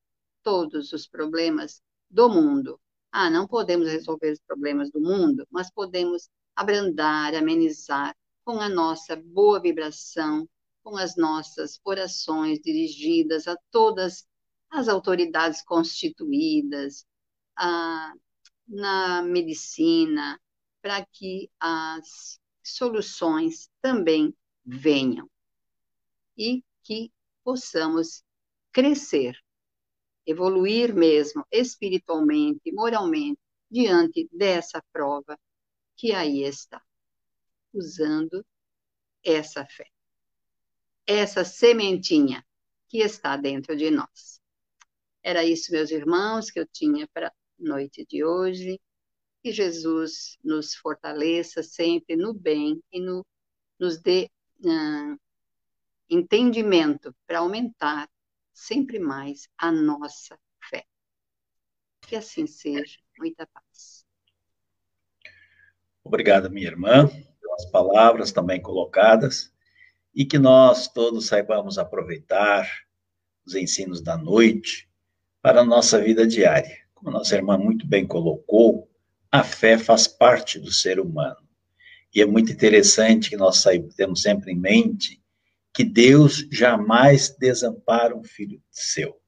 [0.43, 2.79] todos os problemas do mundo.
[3.11, 9.15] Ah, não podemos resolver os problemas do mundo, mas podemos abrandar, amenizar com a nossa
[9.15, 10.47] boa vibração,
[10.83, 14.27] com as nossas orações dirigidas a todas
[14.69, 17.05] as autoridades constituídas,
[17.55, 18.13] a,
[18.67, 20.39] na medicina,
[20.81, 25.29] para que as soluções também venham
[26.37, 27.11] e que
[27.43, 28.23] possamos
[28.71, 29.37] crescer,
[30.25, 35.37] evoluir mesmo espiritualmente, moralmente, diante dessa prova
[35.95, 36.81] que aí está,
[37.73, 38.45] usando
[39.23, 39.87] essa fé,
[41.07, 42.45] essa sementinha
[42.87, 44.41] que está dentro de nós.
[45.23, 48.79] Era isso, meus irmãos, que eu tinha para noite de hoje.
[49.41, 53.25] Que Jesus nos fortaleça sempre no bem e no,
[53.79, 55.19] nos dê uh,
[56.09, 58.09] entendimento para aumentar
[58.53, 60.37] sempre mais a nossa
[60.69, 60.85] fé.
[62.01, 62.99] Que assim seja.
[63.17, 64.05] Muita paz.
[66.03, 67.07] Obrigado, minha irmã,
[67.41, 69.53] pelas palavras também colocadas
[70.13, 72.69] e que nós todos saibamos aproveitar
[73.45, 74.89] os ensinos da noite
[75.41, 76.77] para a nossa vida diária.
[76.93, 78.89] Como nossa irmã muito bem colocou,
[79.31, 81.47] a fé faz parte do ser humano.
[82.13, 83.63] E é muito interessante que nós
[83.95, 85.22] temos sempre em mente
[85.73, 89.19] que Deus jamais desampara um filho seu.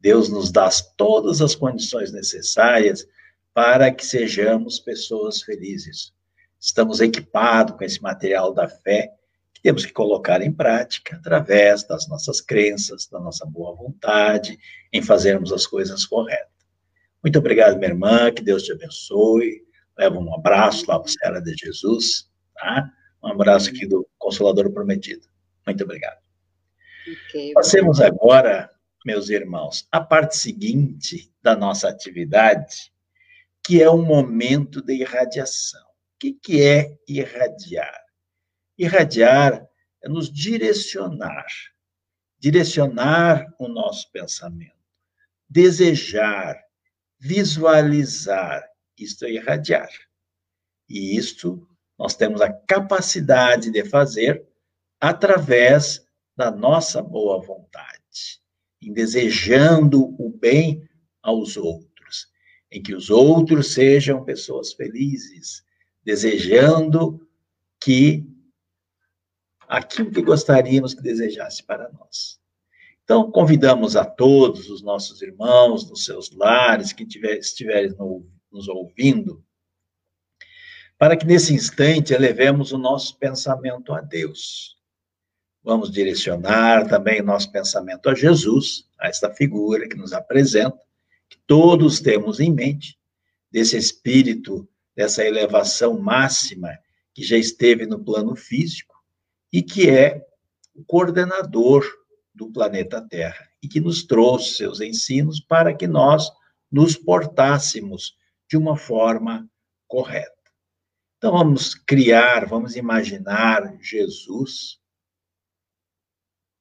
[0.00, 3.06] Deus nos dá todas as condições necessárias
[3.52, 6.12] para que sejamos pessoas felizes.
[6.58, 9.12] Estamos equipados com esse material da fé
[9.52, 14.58] que temos que colocar em prática através das nossas crenças, da nossa boa vontade,
[14.92, 16.56] em fazermos as coisas corretas.
[17.22, 19.64] Muito obrigado, minha irmã, que Deus te abençoe.
[19.98, 22.90] Leva um abraço lá para a Senhora de Jesus, tá?
[23.22, 25.26] Um abraço aqui do Consolador Prometido.
[25.66, 26.18] Muito obrigado.
[27.28, 27.52] Okay.
[27.52, 28.70] Passemos agora,
[29.04, 32.92] meus irmãos, à parte seguinte da nossa atividade,
[33.64, 35.82] que é o momento de irradiação.
[35.82, 38.00] O que, que é irradiar?
[38.78, 39.66] Irradiar
[40.02, 41.46] é nos direcionar,
[42.38, 44.72] direcionar o nosso pensamento,
[45.48, 46.56] desejar,
[47.18, 48.64] visualizar,
[48.96, 49.90] isto é irradiar.
[50.88, 54.46] E isto nós temos a capacidade de fazer
[55.00, 58.40] através da nossa boa vontade,
[58.80, 60.86] em desejando o bem
[61.22, 62.28] aos outros,
[62.70, 65.64] em que os outros sejam pessoas felizes,
[66.04, 67.26] desejando
[67.80, 68.26] que
[69.68, 72.40] aquilo que gostaríamos que desejasse para nós.
[73.02, 78.68] Então, convidamos a todos os nossos irmãos nos seus lares, que tiver, estiverem no, nos
[78.68, 79.44] ouvindo,
[80.98, 84.75] para que nesse instante elevemos o nosso pensamento a Deus.
[85.66, 90.78] Vamos direcionar também nosso pensamento a Jesus, a esta figura que nos apresenta,
[91.28, 92.96] que todos temos em mente,
[93.50, 96.68] desse espírito, dessa elevação máxima
[97.12, 98.94] que já esteve no plano físico
[99.52, 100.24] e que é
[100.72, 101.84] o coordenador
[102.32, 106.30] do planeta Terra e que nos trouxe seus ensinos para que nós
[106.70, 108.16] nos portássemos
[108.48, 109.50] de uma forma
[109.88, 110.30] correta.
[111.18, 114.78] Então vamos criar, vamos imaginar Jesus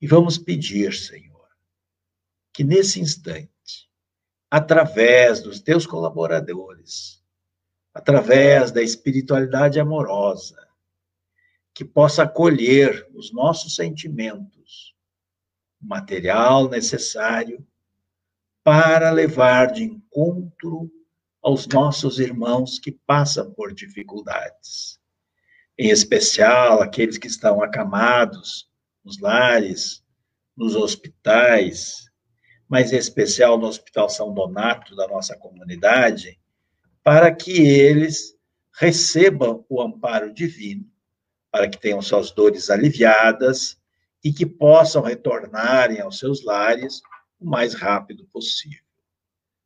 [0.01, 1.47] e vamos pedir, Senhor,
[2.53, 3.89] que nesse instante,
[4.49, 7.23] através dos teus colaboradores,
[7.93, 10.65] através da espiritualidade amorosa,
[11.73, 14.95] que possa acolher os nossos sentimentos,
[15.81, 17.65] o material necessário
[18.63, 20.91] para levar de encontro
[21.41, 24.99] aos nossos irmãos que passam por dificuldades,
[25.77, 28.69] em especial aqueles que estão acamados
[29.05, 30.03] nos lares,
[30.57, 32.09] nos hospitais,
[32.67, 36.39] mas em especial no Hospital São Donato da nossa comunidade,
[37.03, 38.35] para que eles
[38.73, 40.89] recebam o amparo divino,
[41.51, 43.77] para que tenham suas dores aliviadas
[44.23, 47.01] e que possam retornarem aos seus lares
[47.39, 48.83] o mais rápido possível.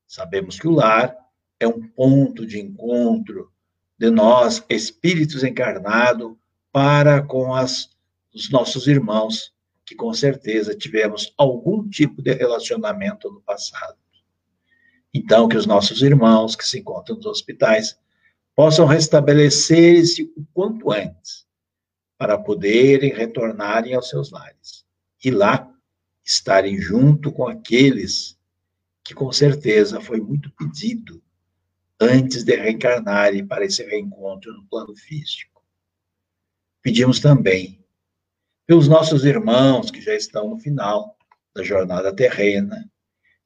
[0.06, 1.16] Sabemos que o lar
[1.60, 3.52] é um ponto de encontro
[3.98, 6.36] de nós, espíritos encarnados,
[6.72, 7.90] para com as,
[8.34, 9.54] os nossos irmãos,
[9.86, 13.98] que com certeza tivemos algum tipo de relacionamento no passado.
[15.14, 17.98] Então, que os nossos irmãos que se encontram nos hospitais
[18.56, 21.48] possam restabelecer-se o quanto antes,
[22.18, 24.86] para poderem retornarem aos seus lares.
[25.24, 25.74] E lá
[26.24, 28.38] estarem junto com aqueles
[29.04, 31.24] que com certeza foi muito pedido
[32.00, 35.64] antes de reencarnarem para esse reencontro no plano físico.
[36.82, 37.79] Pedimos também
[38.70, 41.18] pelos nossos irmãos que já estão no final
[41.56, 42.88] da jornada terrena,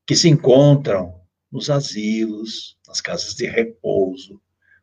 [0.06, 1.18] que se encontram
[1.50, 4.42] nos asilos, nas casas de repouso,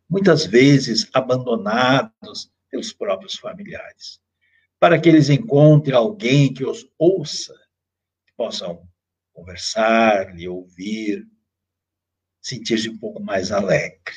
[0.09, 4.19] muitas vezes abandonados pelos próprios familiares,
[4.79, 7.53] para que eles encontrem alguém que os ouça,
[8.27, 8.89] que possam
[9.35, 11.29] conversar, lhe ouvir,
[12.41, 14.17] sentir-se um pouco mais alegre.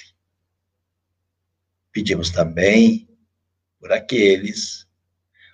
[1.92, 3.10] Pedimos também
[3.78, 4.88] por aqueles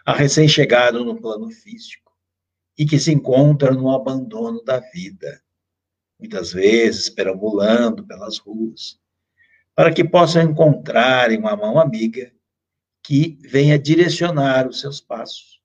[0.09, 2.11] a recém-chegado no plano físico
[2.75, 5.39] e que se encontram no abandono da vida,
[6.17, 8.99] muitas vezes perambulando pelas ruas,
[9.75, 12.33] para que possam encontrar uma mão amiga
[13.03, 15.61] que venha direcionar os seus passos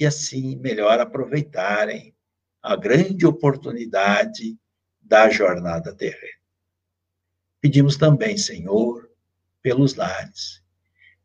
[0.00, 2.12] e assim melhor aproveitarem
[2.60, 4.58] a grande oportunidade
[5.00, 6.40] da jornada terrena.
[7.60, 9.08] Pedimos também, Senhor,
[9.62, 10.59] pelos lares,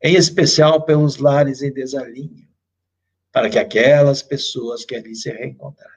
[0.02, 2.48] em especial pelos lares em desalinho,
[3.32, 5.96] para que aquelas pessoas que ali se reencontrarem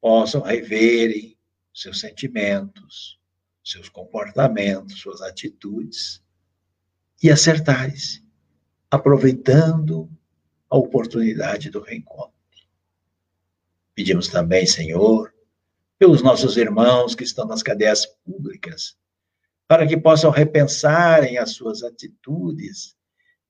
[0.00, 1.36] possam reverem
[1.74, 3.20] seus sentimentos,
[3.62, 6.22] seus comportamentos, suas atitudes
[7.22, 8.24] e acertarem-se,
[8.90, 10.10] aproveitando
[10.68, 12.32] a oportunidade do reencontro.
[13.94, 15.34] Pedimos também, Senhor,
[15.98, 18.96] pelos nossos irmãos que estão nas cadeias públicas,
[19.70, 22.96] para que possam repensarem as suas atitudes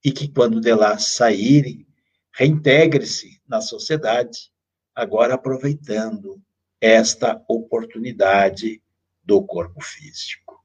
[0.05, 1.87] e que, quando de lá saírem,
[2.31, 4.53] reintegre-se na sociedade,
[4.95, 6.39] agora aproveitando
[6.79, 8.83] esta oportunidade
[9.25, 10.63] do corpo físico.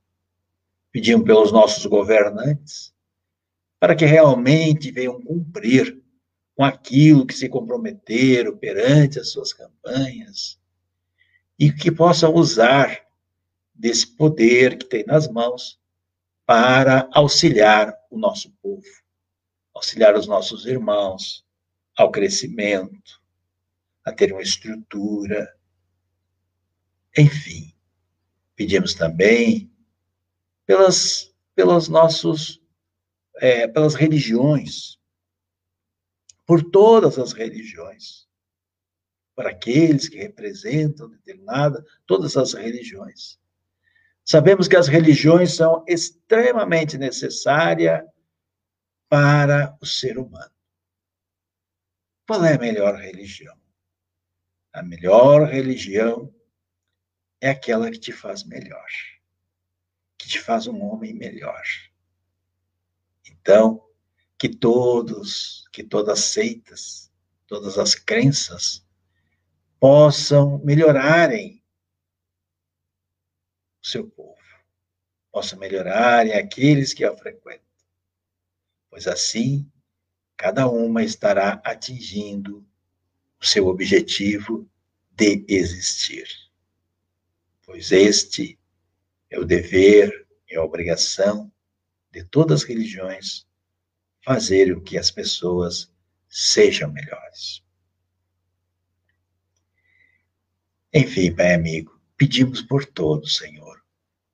[0.92, 2.94] Pedimos pelos nossos governantes
[3.80, 6.04] para que realmente venham cumprir
[6.54, 10.60] com aquilo que se comprometeram perante as suas campanhas
[11.58, 13.05] e que possam usar
[13.76, 15.80] desse poder que tem nas mãos
[16.46, 18.86] para auxiliar o nosso povo,
[19.74, 21.46] auxiliar os nossos irmãos
[21.98, 23.22] ao crescimento,
[24.04, 25.54] a ter uma estrutura.
[27.18, 27.74] Enfim,
[28.56, 29.72] pedimos também
[30.66, 32.62] pelas, pelos nossos,
[33.38, 35.00] é, pelas religiões,
[36.46, 38.28] por todas as religiões,
[39.36, 43.40] por aqueles que representam determinada, todas as religiões.
[44.26, 48.04] Sabemos que as religiões são extremamente necessárias
[49.08, 50.52] para o ser humano.
[52.28, 53.56] Qual é a melhor religião?
[54.74, 56.34] A melhor religião
[57.40, 58.88] é aquela que te faz melhor,
[60.18, 61.62] que te faz um homem melhor.
[63.30, 63.88] Então,
[64.40, 67.12] que todos, que todas as seitas,
[67.46, 68.84] todas as crenças
[69.80, 71.64] possam melhorarem
[73.86, 74.42] o seu povo,
[75.32, 77.64] possam melhorarem aqueles que a frequentam,
[78.90, 79.72] pois assim
[80.36, 82.66] cada uma estará atingindo
[83.40, 84.68] o seu objetivo
[85.12, 86.28] de existir.
[87.64, 88.60] Pois este
[89.30, 91.52] é o dever, é a obrigação
[92.12, 93.48] de todas as religiões
[94.24, 95.94] fazer o que as pessoas
[96.28, 97.64] sejam melhores.
[100.92, 103.82] Enfim, Pai amigo, pedimos por todos, Senhor,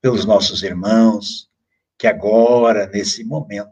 [0.01, 1.49] pelos nossos irmãos
[1.97, 3.71] que agora, nesse momento,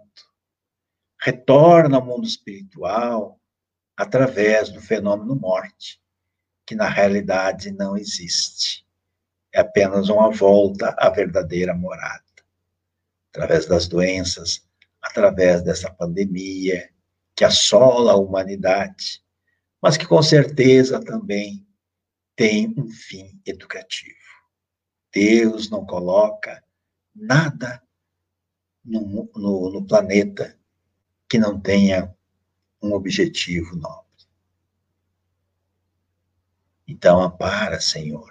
[1.20, 3.40] retorna ao mundo espiritual
[3.98, 6.00] através do fenômeno morte,
[6.66, 8.86] que na realidade não existe.
[9.52, 12.24] É apenas uma volta à verdadeira morada.
[13.32, 14.64] Através das doenças,
[15.02, 16.90] através dessa pandemia
[17.36, 19.24] que assola a humanidade,
[19.82, 21.66] mas que com certeza também
[22.40, 24.16] tem um fim educativo.
[25.14, 26.64] Deus não coloca
[27.14, 27.84] nada
[28.82, 30.58] no, no, no planeta
[31.28, 32.16] que não tenha
[32.82, 34.08] um objetivo nobre.
[36.88, 38.30] Então, ampara, Senhor,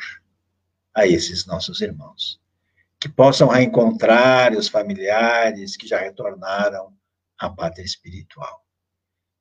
[0.94, 2.40] a esses nossos irmãos,
[2.98, 6.96] que possam reencontrar os familiares que já retornaram
[7.38, 8.64] à pátria espiritual,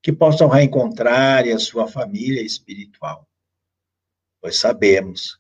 [0.04, 3.26] que possam reencontrar a sua família espiritual,
[4.42, 5.40] pois sabemos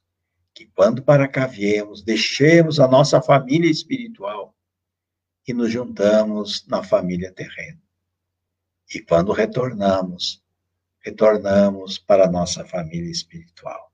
[0.53, 4.55] que quando para cá viemos, deixemos a nossa família espiritual
[5.47, 7.81] e nos juntamos na família terrena.
[8.93, 10.43] E quando retornamos,
[10.99, 13.91] retornamos para a nossa família espiritual,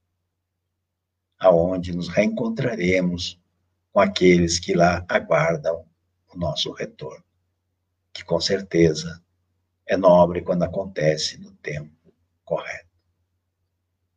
[1.37, 3.39] aonde nos reencontraremos
[3.91, 5.85] com aqueles que lá aguardam
[6.33, 7.23] o nosso retorno,
[8.11, 9.21] que com certeza
[9.85, 12.92] é nobre quando acontece no tempo correto.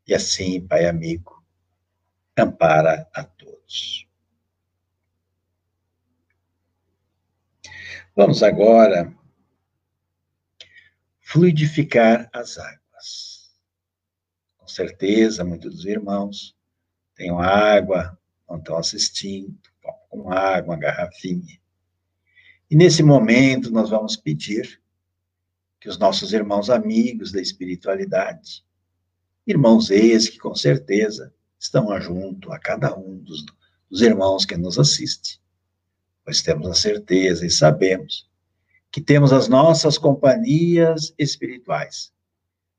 [0.06, 1.44] E assim, Pai amigo,
[2.36, 4.06] ampara a todos.
[8.14, 9.12] Vamos agora
[11.20, 13.52] fluidificar as águas.
[14.56, 16.56] Com certeza, muitos dos irmãos
[17.14, 19.58] têm água, não estão assistindo,
[20.08, 21.60] com água, uma garrafinha.
[22.70, 24.80] E nesse momento nós vamos pedir
[25.80, 28.65] que os nossos irmãos amigos da espiritualidade,
[29.46, 33.44] irmãos esses que com certeza estão junto a cada um dos,
[33.88, 35.40] dos irmãos que nos assiste,
[36.24, 38.28] pois temos a certeza e sabemos
[38.90, 42.12] que temos as nossas companhias espirituais,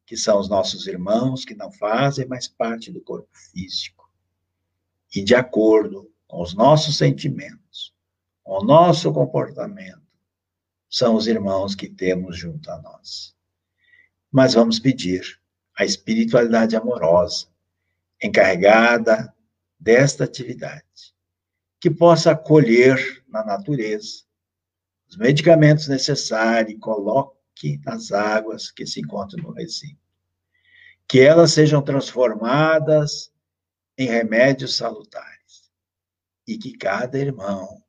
[0.05, 4.09] que são os nossos irmãos que não fazem mais parte do corpo físico.
[5.15, 7.93] E de acordo com os nossos sentimentos,
[8.43, 10.01] com o nosso comportamento,
[10.89, 13.35] são os irmãos que temos junto a nós.
[14.31, 15.39] Mas vamos pedir
[15.77, 17.47] a espiritualidade amorosa,
[18.21, 19.33] encarregada
[19.79, 21.13] desta atividade,
[21.79, 24.25] que possa acolher na natureza
[25.07, 30.01] os medicamentos necessários e coloque nas águas que se encontram no recinto.
[31.07, 33.31] Que elas sejam transformadas
[33.97, 35.71] em remédios salutares.
[36.45, 37.81] E que cada irmão,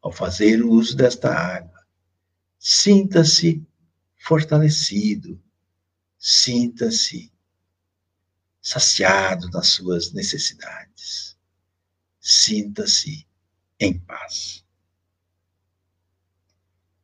[0.00, 1.80] ao fazer uso desta água,
[2.58, 3.64] sinta-se
[4.16, 5.40] fortalecido,
[6.24, 7.32] sinta-se
[8.60, 11.36] saciado das suas necessidades,
[12.20, 13.26] sinta-se
[13.80, 14.64] em paz.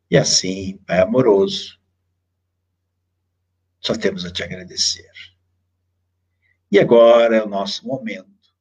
[0.08, 1.80] E assim, Pai amoroso,
[3.80, 5.10] só temos a te agradecer.
[6.70, 8.54] E agora é o nosso momento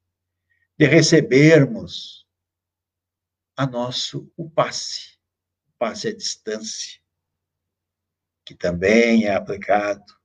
[0.76, 2.26] de recebermos
[3.56, 5.18] a nosso o passe,
[5.68, 7.00] o passe à distância,
[8.44, 10.17] que também é aplicado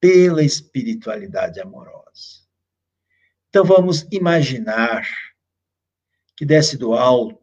[0.00, 2.46] pela espiritualidade amorosa.
[3.48, 5.08] Então vamos imaginar
[6.36, 7.40] que desce do alto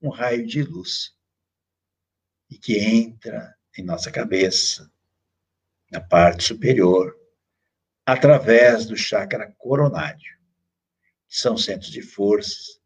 [0.00, 1.14] um raio de luz
[2.50, 4.90] e que entra em nossa cabeça,
[5.90, 7.16] na parte superior,
[8.04, 10.38] através do chakra coronário,
[11.28, 12.80] que são centros de forças,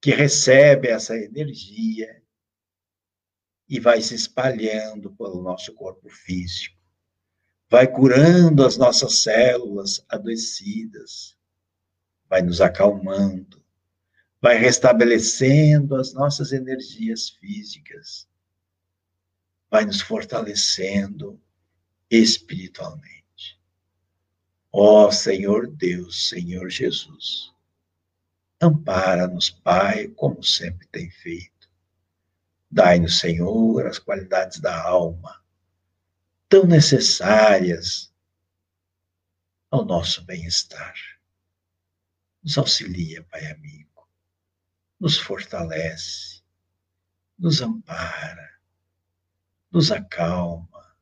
[0.00, 2.22] que recebe essa energia
[3.68, 6.81] e vai se espalhando pelo nosso corpo físico,
[7.72, 11.34] vai curando as nossas células adoecidas,
[12.28, 13.64] vai nos acalmando,
[14.42, 18.28] vai restabelecendo as nossas energias físicas,
[19.70, 21.40] vai nos fortalecendo
[22.10, 23.58] espiritualmente.
[24.70, 27.54] Ó oh, Senhor Deus, Senhor Jesus,
[28.60, 31.70] ampara-nos, Pai, como sempre tem feito.
[32.70, 35.41] Dai-nos, Senhor, as qualidades da alma,
[36.52, 38.12] tão necessárias
[39.70, 40.94] ao nosso bem-estar.
[42.44, 43.90] Nos auxilia, Pai amigo
[45.00, 46.42] nos fortalece,
[47.38, 48.60] nos ampara,
[49.70, 50.94] nos acalma,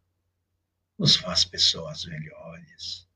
[0.96, 3.08] nos faz pessoas melhores.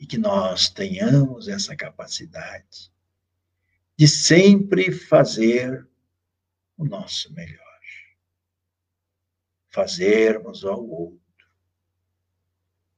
[0.00, 2.90] E que nós tenhamos essa capacidade
[3.94, 5.86] de sempre fazer
[6.78, 7.67] o nosso melhor.
[9.78, 11.48] Fazermos ao outro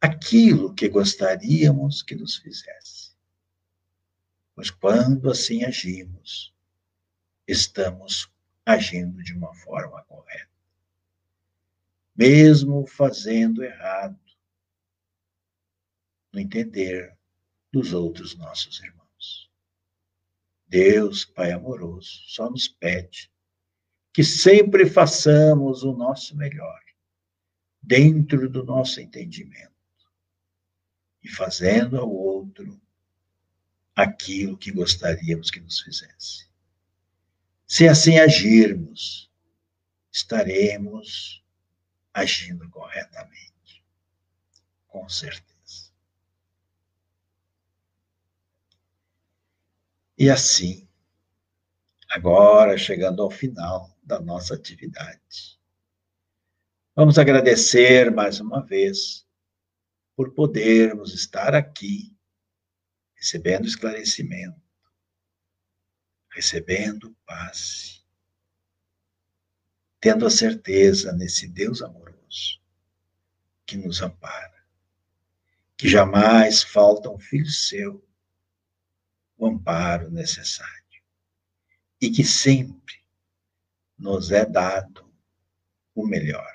[0.00, 3.14] aquilo que gostaríamos que nos fizesse.
[4.54, 6.54] Pois quando assim agimos,
[7.46, 8.32] estamos
[8.64, 10.48] agindo de uma forma correta.
[12.16, 14.18] Mesmo fazendo errado,
[16.32, 17.14] no entender
[17.70, 19.50] dos outros nossos irmãos.
[20.66, 23.29] Deus, Pai amoroso, só nos pede
[24.12, 26.80] que sempre façamos o nosso melhor,
[27.82, 29.70] dentro do nosso entendimento,
[31.22, 32.80] e fazendo ao outro
[33.94, 36.48] aquilo que gostaríamos que nos fizesse.
[37.66, 39.30] Se assim agirmos,
[40.10, 41.44] estaremos
[42.12, 43.84] agindo corretamente,
[44.88, 45.92] com certeza.
[50.18, 50.86] E assim,
[52.08, 55.58] agora chegando ao final da nossa atividade,
[56.94, 59.26] vamos agradecer mais uma vez
[60.16, 62.14] por podermos estar aqui
[63.14, 64.60] recebendo esclarecimento,
[66.30, 68.04] recebendo paz,
[70.00, 72.60] tendo a certeza nesse Deus amoroso
[73.66, 74.64] que nos ampara,
[75.76, 78.06] que jamais falta um filho seu
[79.36, 81.02] o amparo necessário
[82.00, 82.99] e que sempre
[84.00, 85.04] nos é dado
[85.94, 86.52] o melhor,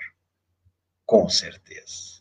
[1.06, 2.20] com certeza.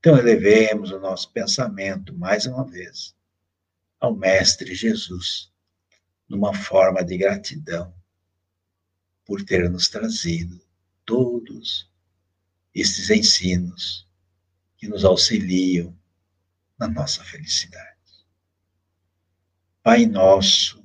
[0.00, 3.16] Então, elevemos o nosso pensamento, mais uma vez,
[4.00, 5.50] ao Mestre Jesus,
[6.28, 7.94] numa forma de gratidão
[9.24, 10.60] por ter nos trazido
[11.04, 11.88] todos
[12.74, 14.06] esses ensinos
[14.76, 15.96] que nos auxiliam
[16.76, 17.94] na nossa felicidade.
[19.82, 20.84] Pai nosso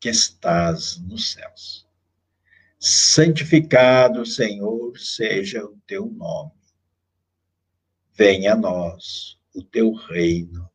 [0.00, 1.87] que estás nos céus,
[2.78, 6.58] santificado, Senhor, seja o teu nome
[8.18, 10.68] venha a nós o teu reino.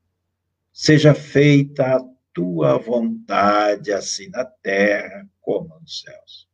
[0.72, 6.48] Seja feita a tua vontade, assim na terra como nos céus.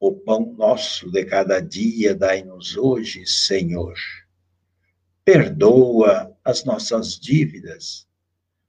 [0.00, 3.94] O pão nosso de cada dia dai-nos hoje, Senhor.
[5.24, 8.08] Perdoa as nossas dívidas,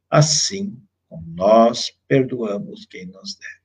[0.09, 3.59] assim como nós perdoamos quem nos deve.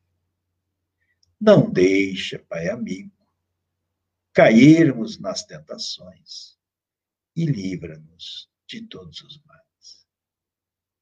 [1.46, 3.12] Não deixa, Pai amigo,
[4.32, 6.58] cairmos nas tentações
[7.36, 10.06] e livra-nos de todos os males.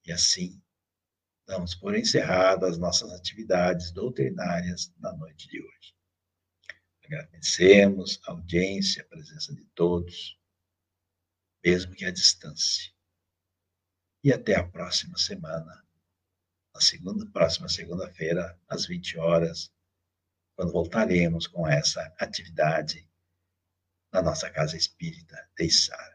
[0.05, 0.61] E assim,
[1.47, 5.95] damos por encerradas as nossas atividades doutrinárias na noite de hoje.
[7.05, 10.37] Agradecemos a audiência, a presença de todos,
[11.65, 12.93] mesmo que à distância.
[14.25, 15.87] E até a próxima semana,
[16.75, 19.73] na segunda, próxima segunda-feira, às 20 horas,
[20.55, 23.09] quando voltaremos com essa atividade
[24.13, 26.12] na nossa casa espírita de Içara.